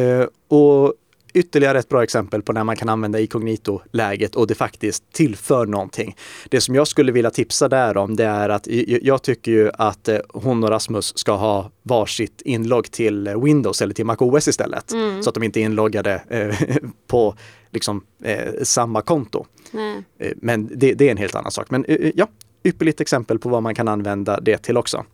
Uh, 0.00 0.26
och 0.48 0.94
ytterligare 1.34 1.78
ett 1.78 1.88
bra 1.88 2.02
exempel 2.02 2.42
på 2.42 2.52
när 2.52 2.64
man 2.64 2.76
kan 2.76 2.88
använda 2.88 3.20
inkognito-läget 3.20 4.34
och 4.34 4.46
det 4.46 4.54
faktiskt 4.54 5.12
tillför 5.12 5.66
någonting. 5.66 6.16
Det 6.48 6.60
som 6.60 6.74
jag 6.74 6.88
skulle 6.88 7.12
vilja 7.12 7.30
tipsa 7.30 7.68
där 7.68 7.96
om 7.96 8.16
det 8.16 8.24
är 8.24 8.48
att 8.48 8.66
jag 9.02 9.22
tycker 9.22 9.52
ju 9.52 9.70
att 9.74 10.08
eh, 10.08 10.18
hon 10.28 10.64
och 10.64 10.70
Rasmus 10.70 11.18
ska 11.18 11.32
ha 11.32 11.70
varsitt 11.82 12.42
inlogg 12.44 12.90
till 12.90 13.28
Windows 13.28 13.82
eller 13.82 13.94
till 13.94 14.06
MacOS 14.06 14.48
istället. 14.48 14.92
Mm. 14.92 15.22
Så 15.22 15.30
att 15.30 15.34
de 15.34 15.42
inte 15.42 15.60
är 15.60 15.64
inloggade 15.64 16.22
eh, 16.28 16.78
på 17.06 17.34
liksom, 17.70 18.04
eh, 18.22 18.62
samma 18.62 19.02
konto. 19.02 19.46
Nej. 19.70 20.04
Eh, 20.18 20.32
men 20.36 20.70
det, 20.74 20.94
det, 20.94 21.06
är 21.06 21.10
en 21.10 21.16
helt 21.16 21.34
annan 21.34 21.50
sak. 21.50 21.70
Men 21.70 21.84
eh, 21.84 22.10
ja, 22.14 22.28
ypperligt 22.64 23.00
exempel 23.00 23.38
på 23.38 23.48
vad 23.48 23.62
man 23.62 23.74
kan 23.74 23.88
använda 23.88 24.40
det 24.40 24.58
till 24.58 24.76
också. 24.76 25.04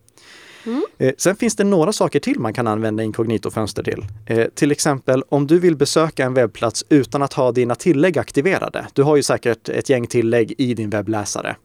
Mm. 0.66 1.14
Sen 1.18 1.36
finns 1.36 1.56
det 1.56 1.64
några 1.64 1.92
saker 1.92 2.20
till 2.20 2.40
man 2.40 2.54
kan 2.54 2.66
använda 2.66 3.02
inkognito-fönster 3.02 3.82
till. 3.82 4.04
Eh, 4.26 4.46
till 4.54 4.72
exempel 4.72 5.22
om 5.28 5.46
du 5.46 5.58
vill 5.58 5.76
besöka 5.76 6.24
en 6.24 6.34
webbplats 6.34 6.84
utan 6.88 7.22
att 7.22 7.32
ha 7.32 7.52
dina 7.52 7.74
tillägg 7.74 8.18
aktiverade. 8.18 8.86
Du 8.92 9.02
har 9.02 9.16
ju 9.16 9.22
säkert 9.22 9.68
ett 9.68 9.88
gäng 9.88 10.06
tillägg 10.06 10.54
i 10.58 10.74
din 10.74 10.90
webbläsare. 10.90 11.56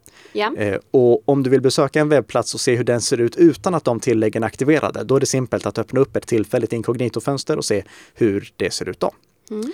Eh, 0.58 0.78
och 0.92 1.30
om 1.30 1.44
du 1.44 1.50
vill 1.50 1.62
besöka 1.62 2.00
en 2.00 2.10
webbplats 2.10 2.54
och 2.54 2.60
se 2.60 2.76
hur 2.76 2.84
den 2.84 3.02
ser 3.02 3.22
ut 3.22 3.36
utan 3.36 3.76
att 3.76 3.84
de 3.84 4.00
tilläggen 4.00 4.44
är 4.44 4.48
aktiverade, 4.48 5.04
då 5.04 5.16
är 5.16 5.20
det 5.20 5.26
simpelt 5.26 5.66
att 5.66 5.78
öppna 5.78 6.00
upp 6.00 6.16
ett 6.16 6.28
tillfälligt 6.28 6.74
inkognito-fönster 6.74 7.58
och 7.58 7.66
se 7.66 7.84
hur 8.14 8.54
det 8.56 8.74
ser 8.74 8.90
ut 8.90 9.00
då. 9.00 9.12
Mm. 9.52 9.72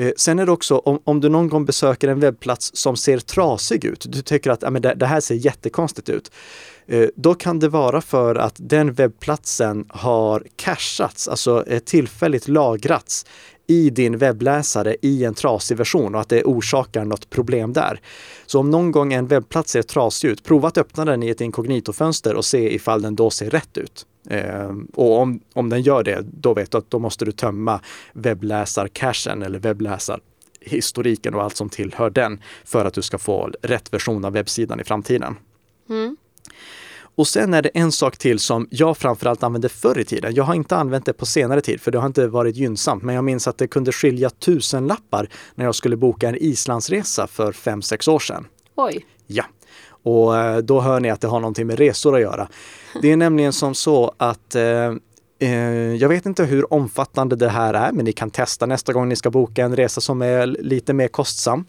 Eh, 0.00 0.12
sen 0.16 0.38
är 0.38 0.46
det 0.46 0.52
också 0.52 0.78
om, 0.78 1.00
om 1.04 1.20
du 1.20 1.28
någon 1.28 1.48
gång 1.48 1.64
besöker 1.64 2.08
en 2.08 2.20
webbplats 2.20 2.70
som 2.74 2.96
ser 2.96 3.18
trasig 3.18 3.84
ut, 3.84 4.06
du 4.08 4.22
tycker 4.22 4.50
att 4.50 4.62
ja, 4.62 4.70
men 4.70 4.82
det, 4.82 4.94
det 4.94 5.06
här 5.06 5.20
ser 5.20 5.34
jättekonstigt 5.34 6.08
ut. 6.08 6.30
Eh, 6.86 7.08
då 7.16 7.34
kan 7.34 7.58
det 7.58 7.68
vara 7.68 8.00
för 8.00 8.34
att 8.34 8.54
den 8.56 8.92
webbplatsen 8.92 9.84
har 9.88 10.46
cachats, 10.56 11.28
alltså 11.28 11.64
eh, 11.66 11.78
tillfälligt 11.78 12.48
lagrats 12.48 13.26
i 13.66 13.90
din 13.90 14.18
webbläsare 14.18 14.96
i 15.02 15.24
en 15.24 15.34
trasig 15.34 15.76
version 15.76 16.14
och 16.14 16.20
att 16.20 16.28
det 16.28 16.44
orsakar 16.44 17.04
något 17.04 17.30
problem 17.30 17.72
där. 17.72 18.00
Så 18.46 18.60
om 18.60 18.70
någon 18.70 18.92
gång 18.92 19.12
en 19.12 19.26
webbplats 19.26 19.72
ser 19.72 19.82
trasig 19.82 20.28
ut, 20.28 20.44
prova 20.44 20.68
att 20.68 20.78
öppna 20.78 21.04
den 21.04 21.22
i 21.22 21.28
ett 21.28 21.40
inkognitofönster 21.40 22.34
och 22.34 22.44
se 22.44 22.74
ifall 22.74 23.02
den 23.02 23.16
då 23.16 23.30
ser 23.30 23.50
rätt 23.50 23.78
ut. 23.78 24.06
Eh, 24.30 24.70
och 24.94 25.18
om, 25.18 25.40
om 25.52 25.68
den 25.68 25.82
gör 25.82 26.02
det, 26.02 26.24
då 26.32 26.54
vet 26.54 26.70
du 26.70 26.78
att 26.78 26.90
då 26.90 26.98
måste 26.98 27.24
du 27.24 27.32
tömma 27.32 27.80
webbläsarcachen 28.12 29.42
eller 29.42 29.58
webbläsarhistoriken 29.58 31.34
och 31.34 31.42
allt 31.42 31.56
som 31.56 31.68
tillhör 31.68 32.10
den 32.10 32.40
för 32.64 32.84
att 32.84 32.94
du 32.94 33.02
ska 33.02 33.18
få 33.18 33.50
rätt 33.62 33.92
version 33.92 34.24
av 34.24 34.32
webbsidan 34.32 34.80
i 34.80 34.84
framtiden. 34.84 35.36
Mm. 35.88 36.16
Och 37.14 37.28
sen 37.28 37.54
är 37.54 37.62
det 37.62 37.68
en 37.74 37.92
sak 37.92 38.18
till 38.18 38.38
som 38.38 38.68
jag 38.70 38.98
framförallt 38.98 39.42
använde 39.42 39.68
förr 39.68 39.98
i 39.98 40.04
tiden. 40.04 40.34
Jag 40.34 40.44
har 40.44 40.54
inte 40.54 40.76
använt 40.76 41.06
det 41.06 41.12
på 41.12 41.26
senare 41.26 41.60
tid 41.60 41.80
för 41.80 41.90
det 41.90 41.98
har 41.98 42.06
inte 42.06 42.26
varit 42.26 42.56
gynnsamt. 42.56 43.02
Men 43.02 43.14
jag 43.14 43.24
minns 43.24 43.48
att 43.48 43.58
det 43.58 43.66
kunde 43.66 43.92
skilja 43.92 44.30
tusen 44.30 44.86
lappar 44.86 45.28
när 45.54 45.64
jag 45.64 45.74
skulle 45.74 45.96
boka 45.96 46.28
en 46.28 46.36
Islandsresa 46.40 47.26
för 47.26 47.52
fem 47.52 47.82
sex 47.82 48.08
år 48.08 48.18
sedan. 48.18 48.46
Oj! 48.74 49.06
Ja, 49.26 49.44
och 50.02 50.36
eh, 50.36 50.58
då 50.58 50.80
hör 50.80 51.00
ni 51.00 51.10
att 51.10 51.20
det 51.20 51.28
har 51.28 51.40
någonting 51.40 51.66
med 51.66 51.78
resor 51.78 52.14
att 52.14 52.20
göra. 52.20 52.48
Det 53.02 53.12
är 53.12 53.16
nämligen 53.16 53.52
som 53.52 53.74
så 53.74 54.14
att 54.16 54.54
eh, 54.54 54.92
eh, 55.38 55.50
jag 55.94 56.08
vet 56.08 56.26
inte 56.26 56.44
hur 56.44 56.72
omfattande 56.72 57.36
det 57.36 57.48
här 57.48 57.74
är, 57.74 57.92
men 57.92 58.04
ni 58.04 58.12
kan 58.12 58.30
testa 58.30 58.66
nästa 58.66 58.92
gång 58.92 59.08
ni 59.08 59.16
ska 59.16 59.30
boka 59.30 59.64
en 59.64 59.76
resa 59.76 60.00
som 60.00 60.22
är 60.22 60.46
lite 60.46 60.92
mer 60.92 61.08
kostsam. 61.08 61.64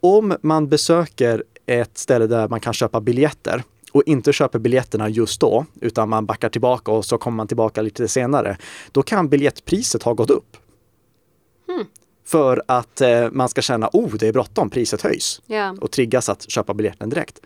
Om 0.00 0.36
man 0.42 0.68
besöker 0.68 1.44
ett 1.66 1.98
ställe 1.98 2.26
där 2.26 2.48
man 2.48 2.60
kan 2.60 2.72
köpa 2.72 3.00
biljetter 3.00 3.62
och 3.92 4.02
inte 4.06 4.32
köper 4.32 4.58
biljetterna 4.58 5.08
just 5.08 5.40
då, 5.40 5.66
utan 5.80 6.08
man 6.08 6.26
backar 6.26 6.48
tillbaka 6.48 6.92
och 6.92 7.04
så 7.04 7.18
kommer 7.18 7.36
man 7.36 7.48
tillbaka 7.48 7.82
lite 7.82 8.08
senare, 8.08 8.56
då 8.92 9.02
kan 9.02 9.28
biljettpriset 9.28 10.02
ha 10.02 10.12
gått 10.12 10.30
upp. 10.30 10.56
Hmm. 11.66 11.86
För 12.32 12.62
att 12.66 13.00
eh, 13.00 13.30
man 13.32 13.48
ska 13.48 13.62
känna, 13.62 13.90
oh, 13.92 14.14
det 14.14 14.28
är 14.28 14.32
bråttom, 14.32 14.70
priset 14.70 15.02
höjs. 15.02 15.42
Yeah. 15.48 15.74
Och 15.74 15.90
triggas 15.90 16.28
att 16.28 16.50
köpa 16.50 16.74
biljetten 16.74 17.10
direkt. 17.10 17.40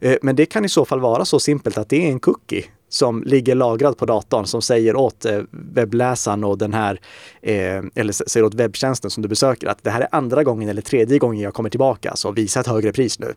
Eh, 0.00 0.16
men 0.22 0.36
det 0.36 0.46
kan 0.46 0.64
i 0.64 0.68
så 0.68 0.84
fall 0.84 1.00
vara 1.00 1.24
så 1.24 1.40
simpelt 1.40 1.78
att 1.78 1.88
det 1.88 2.06
är 2.06 2.08
en 2.08 2.20
cookie 2.20 2.64
som 2.88 3.22
ligger 3.22 3.54
lagrad 3.54 3.96
på 3.96 4.06
datorn 4.06 4.46
som 4.46 4.62
säger 4.62 4.96
åt 4.96 5.24
eh, 5.24 5.40
webbläsaren 5.50 6.44
och 6.44 6.58
den 6.58 6.74
här, 6.74 7.00
eh, 7.42 7.82
eller 7.94 8.28
säger 8.28 8.44
åt 8.44 8.54
webbtjänsten 8.54 9.10
som 9.10 9.22
du 9.22 9.28
besöker 9.28 9.66
att 9.66 9.84
det 9.84 9.90
här 9.90 10.00
är 10.00 10.08
andra 10.12 10.44
gången 10.44 10.68
eller 10.68 10.82
tredje 10.82 11.18
gången 11.18 11.40
jag 11.40 11.54
kommer 11.54 11.70
tillbaka, 11.70 12.16
så 12.16 12.32
visa 12.32 12.60
ett 12.60 12.66
högre 12.66 12.92
pris 12.92 13.18
nu. 13.18 13.34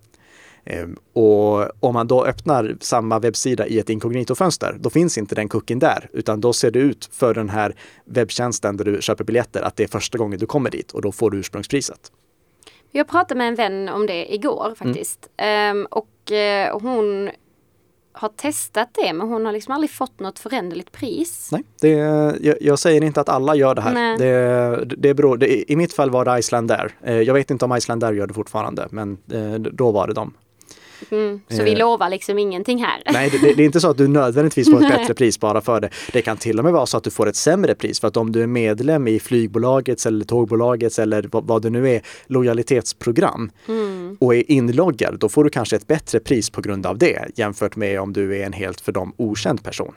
Ehm, 0.70 0.98
och 1.14 1.84
om 1.84 1.94
man 1.94 2.08
då 2.08 2.26
öppnar 2.26 2.78
samma 2.80 3.20
webbsida 3.20 3.68
i 3.68 3.80
ett 3.80 3.90
inkognitofönster, 3.90 4.78
då 4.80 4.90
finns 4.90 5.18
inte 5.18 5.36
den 5.36 5.50
kucken 5.50 5.80
där, 5.80 6.10
utan 6.14 6.42
då 6.42 6.54
ser 6.54 6.72
det 6.72 6.80
ut 6.80 7.10
för 7.12 7.34
den 7.34 7.50
här 7.50 7.76
webbtjänsten 8.06 8.78
där 8.78 8.86
du 8.86 9.02
köper 9.02 9.24
biljetter 9.24 9.62
att 9.62 9.76
det 9.76 9.84
är 9.84 9.88
första 9.88 10.18
gången 10.18 10.40
du 10.40 10.46
kommer 10.46 10.70
dit 10.70 10.92
och 10.92 11.02
då 11.02 11.12
får 11.12 11.32
du 11.32 11.38
ursprungspriset. 11.38 12.12
Jag 12.92 13.08
pratade 13.08 13.38
med 13.38 13.48
en 13.48 13.56
vän 13.56 13.90
om 13.90 14.08
det 14.08 14.34
igår 14.34 14.74
faktiskt. 14.78 15.30
Mm. 15.38 15.78
Um, 15.78 15.88
och 15.92 16.32
uh, 16.32 16.80
hon 16.82 17.30
har 18.12 18.30
testat 18.30 18.90
det 18.94 19.14
men 19.14 19.28
hon 19.28 19.46
har 19.46 19.54
liksom 19.54 19.74
aldrig 19.74 19.92
fått 19.92 20.20
något 20.20 20.40
föränderligt 20.40 20.92
pris. 20.92 21.50
Nej, 21.52 21.64
det, 21.82 21.90
jag, 22.42 22.56
jag 22.62 22.80
säger 22.80 23.04
inte 23.04 23.22
att 23.22 23.30
alla 23.30 23.56
gör 23.56 23.76
det 23.76 23.82
här. 23.82 24.18
Det, 24.18 24.86
det 24.86 25.14
beror, 25.14 25.38
det, 25.38 25.72
I 25.72 25.76
mitt 25.76 25.94
fall 25.94 26.10
var 26.10 26.26
det 26.26 26.40
Icelandair. 26.40 26.92
Eh, 27.04 27.22
jag 27.22 27.34
vet 27.34 27.52
inte 27.52 27.66
om 27.66 27.78
Icelandair 27.78 28.14
gör 28.14 28.28
det 28.28 28.34
fortfarande 28.34 28.88
men 28.92 29.18
eh, 29.32 29.54
då 29.54 29.92
var 29.92 30.08
det 30.08 30.14
dem. 30.14 30.34
Mm, 31.12 31.42
så 31.50 31.64
vi 31.64 31.72
eh. 31.72 31.78
lovar 31.78 32.10
liksom 32.10 32.40
ingenting 32.40 32.84
här. 32.84 33.02
Nej, 33.06 33.30
det, 33.30 33.38
det, 33.38 33.64
är 33.64 33.66
inte 33.66 33.80
så 33.80 33.90
att 33.90 33.98
du 33.98 34.08
nödvändigtvis 34.08 34.72
får 34.72 34.84
ett 34.84 34.90
bättre 34.98 35.14
pris 35.14 35.40
bara 35.40 35.62
för 35.62 35.82
det. 35.82 35.90
Det 36.14 36.22
kan 36.22 36.38
till 36.38 36.58
och 36.60 36.64
med 36.64 36.74
vara 36.74 36.86
så 36.86 36.98
att 36.98 37.04
du 37.04 37.10
får 37.10 37.28
ett 37.28 37.36
sämre 37.36 37.76
pris 37.76 38.00
för 38.00 38.08
att 38.08 38.18
om 38.18 38.32
du 38.32 38.44
är 38.44 38.48
medlem 38.48 39.08
i 39.08 39.20
flygbolagets 39.20 40.06
eller 40.06 40.26
tågbolagets 40.26 41.00
eller 41.00 41.30
vad, 41.32 41.48
vad 41.48 41.62
det 41.62 41.70
nu 41.70 41.90
är, 41.90 42.02
lojalitetsprogram 42.28 43.52
mm. 43.68 44.18
och 44.20 44.36
är 44.36 44.52
inloggad, 44.52 45.20
då 45.20 45.30
får 45.30 45.44
du 45.44 45.50
kanske 45.50 45.76
ett 45.76 45.88
bättre 45.88 46.20
pris 46.20 46.50
på 46.50 46.62
grund 46.62 46.86
av 46.86 46.98
det 46.98 47.28
jämfört 47.36 47.76
med 47.76 48.02
om 48.02 48.14
du 48.14 48.38
är 48.38 48.46
en 48.46 48.54
helt 48.54 48.82
för 48.82 48.92
dem 48.92 49.14
okänd 49.18 49.64
person. 49.64 49.94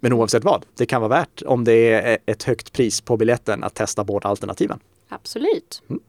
Men 0.00 0.12
oavsett 0.12 0.44
vad, 0.44 0.64
det 0.76 0.86
kan 0.86 1.00
vara 1.00 1.08
värt 1.08 1.42
om 1.46 1.64
det 1.64 1.92
är 1.92 2.18
ett 2.26 2.42
högt 2.42 2.72
pris 2.72 3.00
på 3.00 3.16
biljetten 3.16 3.64
att 3.64 3.74
testa 3.74 4.04
båda 4.04 4.28
alternativen. 4.28 4.78
Absolut. 5.08 5.82
Mm. 5.90 6.02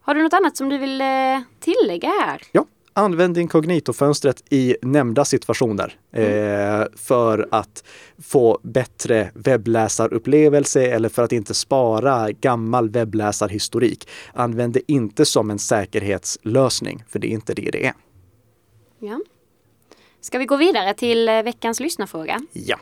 Har 0.00 0.14
du 0.14 0.22
något 0.22 0.32
annat 0.32 0.56
som 0.56 0.68
du 0.68 0.78
vill 0.78 1.00
eh, 1.00 1.06
tillägga 1.60 2.08
här? 2.08 2.42
Ja, 2.52 2.64
Använd 3.00 3.38
inkognito-fönstret 3.38 4.42
i 4.50 4.76
nämnda 4.82 5.24
situationer 5.24 5.98
mm. 6.12 6.80
eh, 6.80 6.86
för 6.96 7.48
att 7.50 7.84
få 8.22 8.60
bättre 8.62 9.30
webbläsarupplevelse 9.34 10.86
eller 10.86 11.08
för 11.08 11.22
att 11.22 11.32
inte 11.32 11.54
spara 11.54 12.30
gammal 12.30 12.90
webbläsarhistorik. 12.90 14.08
Använd 14.34 14.72
det 14.72 14.92
inte 14.92 15.24
som 15.24 15.50
en 15.50 15.58
säkerhetslösning, 15.58 17.04
för 17.08 17.18
det 17.18 17.26
är 17.26 17.30
inte 17.30 17.54
det 17.54 17.70
det 17.70 17.86
är. 17.86 17.94
Ja. 18.98 19.20
Ska 20.20 20.38
vi 20.38 20.46
gå 20.46 20.56
vidare 20.56 20.94
till 20.94 21.28
eh, 21.28 21.42
veckans 21.42 21.80
lyssnarfråga? 21.80 22.40
Ja. 22.52 22.78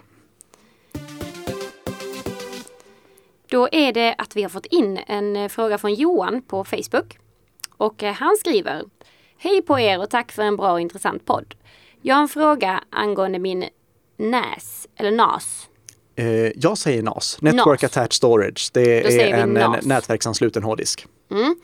Då 3.47 3.69
är 3.73 3.93
det 3.93 4.15
att 4.19 4.37
vi 4.37 4.43
har 4.43 4.51
fått 4.51 4.67
in 4.67 4.99
en 5.07 5.37
eh, 5.37 5.49
fråga 5.49 5.79
från 5.79 5.95
Johan 5.95 6.43
på 6.43 6.65
Facebook. 6.65 7.19
Och 7.77 8.03
eh, 8.03 8.15
han 8.15 8.37
skriver 8.37 8.83
Hej 9.41 9.63
på 9.63 9.79
er 9.81 10.01
och 10.01 10.11
tack 10.11 10.33
för 10.33 10.43
en 10.43 10.57
bra 10.57 10.73
och 10.73 10.81
intressant 10.81 11.25
podd. 11.25 11.55
Jag 12.03 12.15
har 12.15 12.23
en 12.23 12.29
fråga 12.29 12.85
angående 12.91 13.39
min 13.39 13.65
NAS, 14.17 14.89
eller 14.97 15.11
NAS. 15.11 15.69
Eh, 16.17 16.27
jag 16.57 16.79
säger 16.79 17.03
NAS, 17.03 17.39
Network 17.43 17.83
NAS. 17.83 17.97
Attached 17.97 18.13
Storage. 18.13 18.71
Det 18.73 19.03
Då 19.03 19.09
är 19.09 19.35
en, 19.35 19.57
en 19.57 19.77
nätverksansluten 19.83 20.63
hårddisk. 20.63 21.07
Mm. 21.31 21.57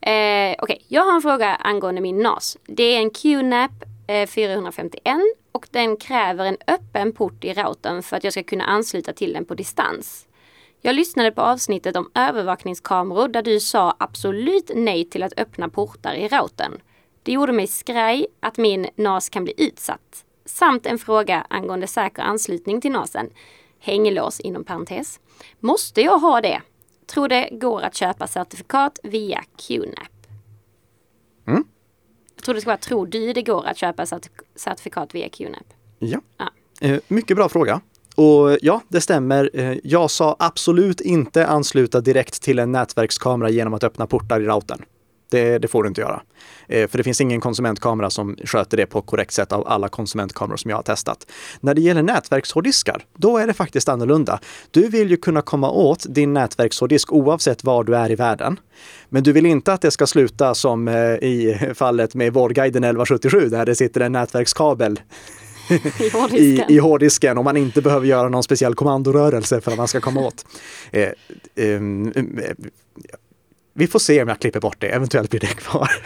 Eh, 0.00 0.56
Okej, 0.62 0.84
jag 0.88 1.02
har 1.04 1.14
en 1.14 1.22
fråga 1.22 1.54
angående 1.54 2.00
min 2.00 2.18
NAS. 2.18 2.56
Det 2.66 2.82
är 2.82 2.98
en 2.98 3.10
QNAP 3.10 3.72
eh, 4.06 4.26
451 4.26 5.16
och 5.52 5.68
den 5.70 5.96
kräver 5.96 6.44
en 6.44 6.56
öppen 6.66 7.12
port 7.12 7.44
i 7.44 7.52
routern 7.52 8.02
för 8.02 8.16
att 8.16 8.24
jag 8.24 8.32
ska 8.32 8.42
kunna 8.42 8.64
ansluta 8.64 9.12
till 9.12 9.32
den 9.32 9.44
på 9.44 9.54
distans. 9.54 10.26
Jag 10.80 10.94
lyssnade 10.94 11.30
på 11.30 11.40
avsnittet 11.40 11.96
om 11.96 12.10
övervakningskameror 12.14 13.28
där 13.28 13.42
du 13.42 13.60
sa 13.60 13.96
absolut 13.98 14.70
nej 14.74 15.10
till 15.10 15.22
att 15.22 15.38
öppna 15.38 15.68
portar 15.68 16.14
i 16.14 16.28
routern. 16.28 16.80
Det 17.26 17.32
gjorde 17.32 17.52
mig 17.52 17.66
skraj 17.66 18.26
att 18.40 18.56
min 18.56 18.86
NAS 18.96 19.28
kan 19.28 19.44
bli 19.44 19.54
utsatt. 19.56 20.24
Samt 20.44 20.86
en 20.86 20.98
fråga 20.98 21.46
angående 21.50 21.86
säker 21.86 22.22
anslutning 22.22 22.80
till 22.80 22.92
NASen. 22.92 23.30
Hänglås 23.80 24.40
inom 24.40 24.64
parentes. 24.64 25.20
Måste 25.60 26.00
jag 26.00 26.18
ha 26.18 26.40
det? 26.40 26.62
Tror 27.06 27.28
det 27.28 27.48
går 27.52 27.82
att 27.82 27.94
köpa 27.94 28.26
certifikat 28.26 28.98
via 29.02 29.42
QNAP. 29.56 30.26
Mm. 31.46 31.64
Jag 32.34 32.44
tror 32.44 32.54
det 32.54 32.60
ska 32.60 32.70
vara 32.70 32.78
tror 32.78 33.06
du 33.06 33.32
det 33.32 33.42
går 33.42 33.64
att 33.66 33.76
köpa 33.76 34.04
certi- 34.04 34.40
certifikat 34.54 35.14
via 35.14 35.28
QNAP? 35.28 35.66
Ja. 35.98 36.20
Ja. 36.38 36.50
Eh, 36.80 37.00
mycket 37.08 37.36
bra 37.36 37.48
fråga. 37.48 37.80
Och 38.14 38.58
ja, 38.62 38.80
det 38.88 39.00
stämmer. 39.00 39.50
Eh, 39.54 39.76
jag 39.84 40.10
sa 40.10 40.36
absolut 40.38 41.00
inte 41.00 41.46
ansluta 41.46 42.00
direkt 42.00 42.42
till 42.42 42.58
en 42.58 42.72
nätverkskamera 42.72 43.50
genom 43.50 43.74
att 43.74 43.84
öppna 43.84 44.06
portar 44.06 44.40
i 44.40 44.44
routern. 44.44 44.84
Det, 45.28 45.58
det 45.58 45.68
får 45.68 45.82
du 45.82 45.88
inte 45.88 46.00
göra. 46.00 46.22
Eh, 46.68 46.88
för 46.88 46.98
det 46.98 47.04
finns 47.04 47.20
ingen 47.20 47.40
konsumentkamera 47.40 48.10
som 48.10 48.36
sköter 48.44 48.76
det 48.76 48.86
på 48.86 49.02
korrekt 49.02 49.32
sätt 49.32 49.52
av 49.52 49.68
alla 49.68 49.88
konsumentkameror 49.88 50.56
som 50.56 50.70
jag 50.70 50.78
har 50.78 50.82
testat. 50.82 51.26
När 51.60 51.74
det 51.74 51.80
gäller 51.80 52.02
nätverkshårddiskar, 52.02 53.04
då 53.16 53.38
är 53.38 53.46
det 53.46 53.54
faktiskt 53.54 53.88
annorlunda. 53.88 54.40
Du 54.70 54.88
vill 54.88 55.10
ju 55.10 55.16
kunna 55.16 55.42
komma 55.42 55.70
åt 55.70 56.06
din 56.08 56.32
nätverkshårddisk 56.32 57.12
oavsett 57.12 57.64
var 57.64 57.84
du 57.84 57.96
är 57.96 58.10
i 58.10 58.14
världen. 58.14 58.60
Men 59.08 59.22
du 59.22 59.32
vill 59.32 59.46
inte 59.46 59.72
att 59.72 59.80
det 59.80 59.90
ska 59.90 60.06
sluta 60.06 60.54
som 60.54 60.88
eh, 60.88 60.94
i 60.96 61.58
fallet 61.74 62.14
med 62.14 62.32
Vårdguiden 62.32 62.84
1177 62.84 63.48
där 63.48 63.66
det 63.66 63.74
sitter 63.74 64.00
en 64.00 64.12
nätverkskabel 64.12 65.00
I 65.68 65.74
i, 66.04 66.08
hårddisken. 66.08 66.72
i 66.72 66.78
hårddisken 66.78 67.38
och 67.38 67.44
man 67.44 67.56
inte 67.56 67.82
behöver 67.82 68.06
göra 68.06 68.28
någon 68.28 68.42
speciell 68.42 68.74
kommandorörelse 68.74 69.60
för 69.60 69.70
att 69.70 69.78
man 69.78 69.88
ska 69.88 70.00
komma 70.00 70.20
åt. 70.20 70.46
Eh, 70.90 71.08
ehm, 71.56 72.12
eh, 72.16 72.52
vi 73.76 73.86
får 73.86 73.98
se 73.98 74.22
om 74.22 74.28
jag 74.28 74.38
klipper 74.38 74.60
bort 74.60 74.76
det, 74.78 74.88
eventuellt 74.88 75.30
blir 75.30 75.40
det 75.40 75.46
kvar. 75.46 75.90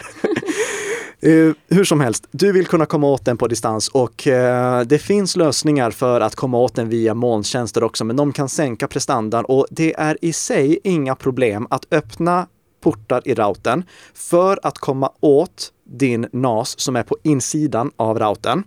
Eh, 1.23 1.53
hur 1.69 1.83
som 1.83 2.01
helst, 2.01 2.27
du 2.31 2.51
vill 2.51 2.65
kunna 2.65 2.85
komma 2.85 3.07
åt 3.07 3.25
den 3.25 3.37
på 3.37 3.47
distans 3.47 3.87
och 3.87 4.27
eh, 4.27 4.81
det 4.81 4.99
finns 4.99 5.35
lösningar 5.35 5.91
för 5.91 6.21
att 6.21 6.35
komma 6.35 6.57
åt 6.57 6.75
den 6.75 6.89
via 6.89 7.13
molntjänster 7.13 7.83
också, 7.83 8.05
men 8.05 8.15
de 8.15 8.33
kan 8.33 8.49
sänka 8.49 8.87
prestandan 8.87 9.45
och 9.45 9.67
det 9.69 9.93
är 9.97 10.17
i 10.21 10.33
sig 10.33 10.79
inga 10.83 11.15
problem 11.15 11.67
att 11.69 11.85
öppna 11.91 12.47
portar 12.83 13.21
i 13.25 13.33
routern 13.33 13.83
för 14.13 14.59
att 14.63 14.77
komma 14.77 15.11
åt 15.19 15.71
din 15.83 16.27
NAS 16.31 16.79
som 16.79 16.95
är 16.95 17.03
på 17.03 17.17
insidan 17.23 17.91
av 17.95 18.19
routern. 18.19 18.63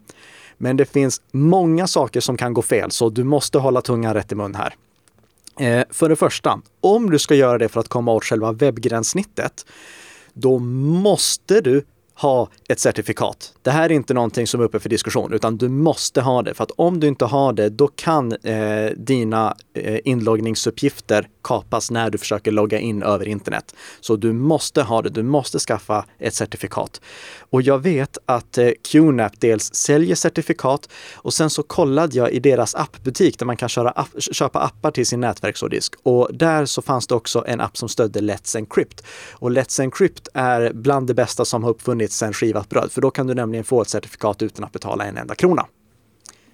Men 0.58 0.76
det 0.76 0.84
finns 0.84 1.22
många 1.32 1.86
saker 1.86 2.20
som 2.20 2.36
kan 2.36 2.54
gå 2.54 2.62
fel, 2.62 2.90
så 2.90 3.10
du 3.10 3.24
måste 3.24 3.58
hålla 3.58 3.80
tungan 3.80 4.14
rätt 4.14 4.32
i 4.32 4.34
mun 4.34 4.54
här. 4.54 4.74
Eh, 5.58 5.84
för 5.90 6.08
det 6.08 6.16
första, 6.16 6.60
om 6.80 7.10
du 7.10 7.18
ska 7.18 7.34
göra 7.34 7.58
det 7.58 7.68
för 7.68 7.80
att 7.80 7.88
komma 7.88 8.12
åt 8.12 8.24
själva 8.24 8.52
webbgränssnittet, 8.52 9.66
då 10.32 10.58
måste 10.58 11.60
du 11.60 11.84
ha 12.14 12.48
ett 12.68 12.80
certifikat. 12.80 13.54
Det 13.62 13.70
här 13.70 13.84
är 13.84 13.92
inte 13.92 14.14
någonting 14.14 14.46
som 14.46 14.60
är 14.60 14.64
uppe 14.64 14.80
för 14.80 14.88
diskussion, 14.88 15.32
utan 15.32 15.56
du 15.56 15.68
måste 15.68 16.20
ha 16.20 16.42
det. 16.42 16.54
För 16.54 16.64
att 16.64 16.70
om 16.70 17.00
du 17.00 17.08
inte 17.08 17.24
har 17.24 17.52
det, 17.52 17.68
då 17.68 17.86
kan 17.86 18.32
eh, 18.32 18.90
dina 18.96 19.56
Eh, 19.76 20.00
inloggningsuppgifter 20.04 21.28
kapas 21.42 21.90
när 21.90 22.10
du 22.10 22.18
försöker 22.18 22.52
logga 22.52 22.78
in 22.78 23.02
över 23.02 23.28
internet. 23.28 23.74
Så 24.00 24.16
du 24.16 24.32
måste 24.32 24.82
ha 24.82 25.02
det, 25.02 25.10
du 25.10 25.22
måste 25.22 25.58
skaffa 25.58 26.04
ett 26.18 26.34
certifikat. 26.34 27.00
Och 27.50 27.62
jag 27.62 27.78
vet 27.78 28.18
att 28.26 28.58
eh, 28.58 28.70
QNAP 28.90 29.32
dels 29.40 29.74
säljer 29.74 30.14
certifikat 30.14 30.88
och 31.14 31.34
sen 31.34 31.50
så 31.50 31.62
kollade 31.62 32.16
jag 32.16 32.32
i 32.32 32.38
deras 32.38 32.74
appbutik 32.74 33.38
där 33.38 33.46
man 33.46 33.56
kan 33.56 33.68
köra 33.68 33.90
app, 33.90 34.08
köpa 34.18 34.60
appar 34.60 34.90
till 34.90 35.06
sin 35.06 35.20
nätverkshårddisk. 35.20 35.94
Och 36.02 36.28
där 36.32 36.66
så 36.66 36.82
fanns 36.82 37.06
det 37.06 37.14
också 37.14 37.44
en 37.46 37.60
app 37.60 37.76
som 37.76 37.88
stödde 37.88 38.20
Let's 38.20 38.56
Encrypt. 38.56 39.04
Och 39.32 39.50
Let's 39.50 39.80
Encrypt 39.80 40.28
är 40.34 40.72
bland 40.72 41.06
det 41.06 41.14
bästa 41.14 41.44
som 41.44 41.64
har 41.64 41.70
uppfunnits 41.70 42.16
sedan 42.16 42.32
skivat 42.32 42.68
bröd, 42.68 42.92
för 42.92 43.00
då 43.00 43.10
kan 43.10 43.26
du 43.26 43.34
nämligen 43.34 43.64
få 43.64 43.82
ett 43.82 43.88
certifikat 43.88 44.42
utan 44.42 44.64
att 44.64 44.72
betala 44.72 45.04
en 45.04 45.16
enda 45.16 45.34
krona. 45.34 45.66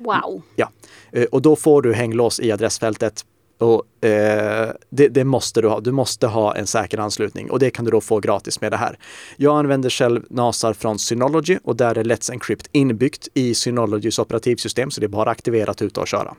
Wow. 0.01 0.43
Ja, 0.57 0.71
eh, 1.13 1.25
och 1.25 1.43
då 1.43 1.57
får 1.57 1.83
du 1.83 1.95
hänglås 1.95 2.41
i 2.41 2.53
adressfältet. 2.53 3.25
Och, 3.59 4.05
eh, 4.05 4.71
det, 4.91 5.09
det 5.09 5.25
måste 5.25 5.61
du 5.61 5.69
ha. 5.69 5.81
Du 5.81 5.93
måste 5.93 6.27
ha 6.27 6.57
en 6.57 6.67
säker 6.67 6.99
anslutning 6.99 7.51
och 7.51 7.59
det 7.59 7.71
kan 7.71 7.85
du 7.85 7.91
då 7.91 8.01
få 8.01 8.21
gratis 8.21 8.61
med 8.61 8.73
det 8.73 8.77
här. 8.77 8.99
Jag 9.37 9.59
använder 9.59 9.91
själv 9.91 10.25
NASar 10.31 10.73
från 10.73 10.99
Synology 10.99 11.59
och 11.65 11.77
där 11.77 11.99
är 11.99 12.05
Let's 12.05 12.33
Encrypt 12.33 12.69
inbyggt 12.73 13.29
i 13.35 13.55
Synologys 13.55 14.19
operativsystem 14.19 14.91
så 14.91 15.01
det 15.01 15.07
är 15.07 15.09
bara 15.09 15.31
aktiverat 15.31 15.83
ute 15.83 16.01
och 16.01 16.09
köra. 16.09 16.37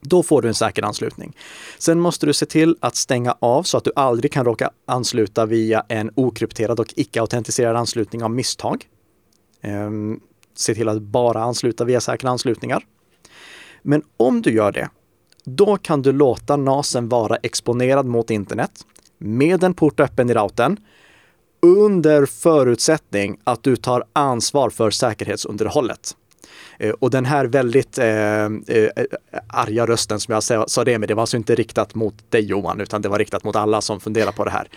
Då 0.00 0.22
får 0.22 0.42
du 0.42 0.48
en 0.48 0.54
säker 0.54 0.84
anslutning. 0.84 1.36
Sen 1.78 2.00
måste 2.00 2.26
du 2.26 2.32
se 2.32 2.46
till 2.46 2.76
att 2.80 2.96
stänga 2.96 3.36
av 3.38 3.62
så 3.62 3.76
att 3.76 3.84
du 3.84 3.92
aldrig 3.96 4.32
kan 4.32 4.44
råka 4.44 4.70
ansluta 4.86 5.46
via 5.46 5.84
en 5.88 6.10
okrypterad 6.14 6.80
och 6.80 6.94
icke-autentiserad 6.96 7.76
anslutning 7.76 8.22
av 8.22 8.30
misstag. 8.30 8.84
Ehm, 9.62 10.20
se 10.54 10.74
till 10.74 10.88
att 10.88 11.02
bara 11.02 11.42
ansluta 11.42 11.84
via 11.84 12.00
säkra 12.00 12.30
anslutningar. 12.30 12.84
Men 13.82 14.02
om 14.16 14.42
du 14.42 14.52
gör 14.52 14.72
det, 14.72 14.88
då 15.44 15.76
kan 15.76 16.02
du 16.02 16.12
låta 16.12 16.56
NASen 16.56 17.08
vara 17.08 17.36
exponerad 17.36 18.06
mot 18.06 18.30
internet 18.30 18.70
med 19.18 19.64
en 19.64 19.74
port 19.74 20.00
öppen 20.00 20.30
i 20.30 20.34
routern 20.34 20.76
under 21.62 22.26
förutsättning 22.26 23.38
att 23.44 23.62
du 23.62 23.76
tar 23.76 24.04
ansvar 24.12 24.70
för 24.70 24.90
säkerhetsunderhållet. 24.90 26.16
Eh, 26.78 26.90
och 26.90 27.10
den 27.10 27.24
här 27.24 27.44
väldigt 27.44 27.98
eh, 27.98 28.44
eh, 28.44 28.50
arga 29.46 29.86
rösten 29.86 30.20
som 30.20 30.34
jag 30.34 30.42
sa, 30.42 30.64
sa 30.68 30.84
det 30.84 30.98
med, 30.98 31.08
det 31.08 31.14
var 31.14 31.22
alltså 31.22 31.36
inte 31.36 31.54
riktat 31.54 31.94
mot 31.94 32.30
dig 32.30 32.44
Johan, 32.44 32.80
utan 32.80 33.02
det 33.02 33.08
var 33.08 33.18
riktat 33.18 33.44
mot 33.44 33.56
alla 33.56 33.80
som 33.80 34.00
funderar 34.00 34.32
på 34.32 34.44
det 34.44 34.50
här. 34.50 34.68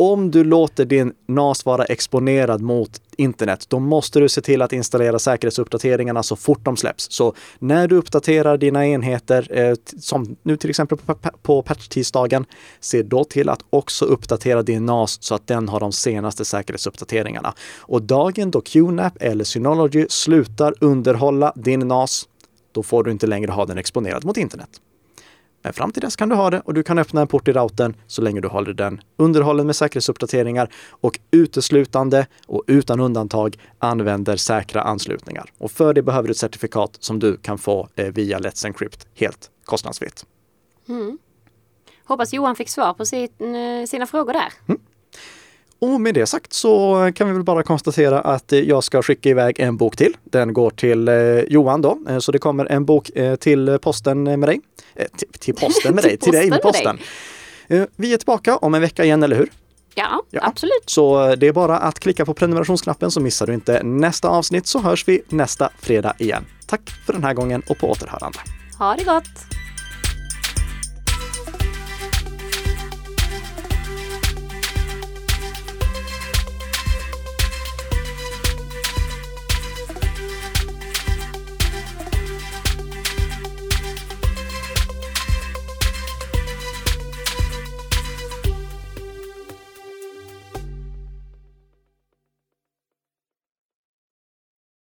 Om 0.00 0.30
du 0.30 0.44
låter 0.44 0.84
din 0.84 1.12
NAS 1.26 1.64
vara 1.64 1.84
exponerad 1.84 2.60
mot 2.60 2.90
internet, 3.16 3.64
då 3.68 3.78
måste 3.78 4.20
du 4.20 4.28
se 4.28 4.40
till 4.40 4.62
att 4.62 4.72
installera 4.72 5.18
säkerhetsuppdateringarna 5.18 6.22
så 6.22 6.36
fort 6.36 6.64
de 6.64 6.76
släpps. 6.76 7.12
Så 7.12 7.34
när 7.58 7.88
du 7.88 7.96
uppdaterar 7.96 8.56
dina 8.56 8.86
enheter, 8.86 9.58
eh, 9.58 9.74
som 10.00 10.36
nu 10.42 10.56
till 10.56 10.70
exempel 10.70 10.98
på, 10.98 11.14
på 11.42 11.62
patch-tisdagen, 11.62 12.44
se 12.80 13.02
då 13.02 13.24
till 13.24 13.48
att 13.48 13.60
också 13.70 14.04
uppdatera 14.04 14.62
din 14.62 14.86
NAS 14.86 15.18
så 15.22 15.34
att 15.34 15.46
den 15.46 15.68
har 15.68 15.80
de 15.80 15.92
senaste 15.92 16.44
säkerhetsuppdateringarna. 16.44 17.54
Och 17.78 18.02
dagen 18.02 18.50
då 18.50 18.60
QNAP 18.60 19.22
eller 19.22 19.44
Synology 19.44 20.06
slutar 20.08 20.74
underhålla 20.80 21.52
din 21.56 21.80
NAS, 21.80 22.28
då 22.72 22.82
får 22.82 23.04
du 23.04 23.10
inte 23.10 23.26
längre 23.26 23.50
ha 23.50 23.66
den 23.66 23.78
exponerad 23.78 24.24
mot 24.24 24.36
internet. 24.36 24.70
Men 25.62 25.72
fram 25.72 25.92
till 25.92 26.02
dess 26.02 26.16
kan 26.16 26.28
du 26.28 26.34
ha 26.34 26.50
det 26.50 26.60
och 26.60 26.74
du 26.74 26.82
kan 26.82 26.98
öppna 26.98 27.20
en 27.20 27.26
port 27.26 27.48
i 27.48 27.52
routern 27.52 27.96
så 28.06 28.22
länge 28.22 28.40
du 28.40 28.48
håller 28.48 28.72
den 28.72 29.00
underhållen 29.16 29.66
med 29.66 29.76
säkerhetsuppdateringar 29.76 30.68
och 30.90 31.18
uteslutande 31.30 32.26
och 32.46 32.64
utan 32.66 33.00
undantag 33.00 33.56
använder 33.78 34.36
säkra 34.36 34.82
anslutningar. 34.82 35.50
Och 35.58 35.70
för 35.70 35.94
det 35.94 36.02
behöver 36.02 36.28
du 36.28 36.30
ett 36.30 36.36
certifikat 36.36 36.96
som 37.00 37.18
du 37.18 37.36
kan 37.36 37.58
få 37.58 37.88
eh, 37.96 38.06
via 38.06 38.38
Let's 38.38 38.66
Encrypt 38.66 39.06
helt 39.14 39.50
kostnadsfritt. 39.64 40.26
Hoppas 42.04 42.32
Johan 42.32 42.56
fick 42.56 42.68
svar 42.68 42.94
på 42.94 43.06
sitt, 43.06 43.40
eh, 43.40 43.86
sina 43.86 44.06
frågor 44.06 44.32
där. 44.32 44.52
Och 45.80 46.00
med 46.00 46.14
det 46.14 46.26
sagt 46.26 46.52
så 46.52 46.96
kan 47.14 47.26
vi 47.26 47.32
väl 47.32 47.42
bara 47.42 47.62
konstatera 47.62 48.20
att 48.20 48.52
jag 48.52 48.84
ska 48.84 49.02
skicka 49.02 49.28
iväg 49.28 49.60
en 49.60 49.76
bok 49.76 49.96
till. 49.96 50.16
Den 50.24 50.52
går 50.52 50.70
till 50.70 51.08
eh, 51.08 51.14
Johan 51.40 51.82
då, 51.82 51.98
Eh, 52.08 52.18
så 52.18 52.32
det 52.32 52.38
kommer 52.38 52.66
en 52.66 52.84
bok 52.84 53.10
eh, 53.16 53.34
till 53.36 53.78
posten 53.82 54.22
med 54.22 54.40
dig. 54.40 54.60
Till, 55.16 55.28
till 55.38 55.54
posten 55.54 55.94
med 55.94 56.04
dig, 56.04 56.16
Till 56.16 56.32
dig 56.32 56.50
med 56.50 56.62
posten 56.62 56.98
Vi 57.96 58.12
är 58.12 58.16
tillbaka 58.16 58.56
om 58.56 58.74
en 58.74 58.80
vecka 58.80 59.04
igen, 59.04 59.22
eller 59.22 59.36
hur? 59.36 59.50
Ja, 59.94 60.22
Ja. 60.30 60.40
absolut. 60.44 60.82
Så 60.86 61.34
det 61.34 61.46
är 61.46 61.52
bara 61.52 61.78
att 61.78 62.00
klicka 62.00 62.24
på 62.24 62.34
prenumerationsknappen 62.34 63.10
så 63.10 63.20
missar 63.20 63.46
du 63.46 63.54
inte 63.54 63.82
nästa 63.82 64.28
avsnitt 64.28 64.66
så 64.66 64.78
hörs 64.78 65.08
vi 65.08 65.22
nästa 65.28 65.70
fredag 65.80 66.14
igen. 66.18 66.44
Tack 66.66 66.90
för 67.06 67.12
den 67.12 67.24
här 67.24 67.34
gången 67.34 67.62
och 67.68 67.78
på 67.78 67.90
återhörande. 67.90 68.38
Ha 68.78 68.94
det 68.94 69.04
gott! 69.04 69.57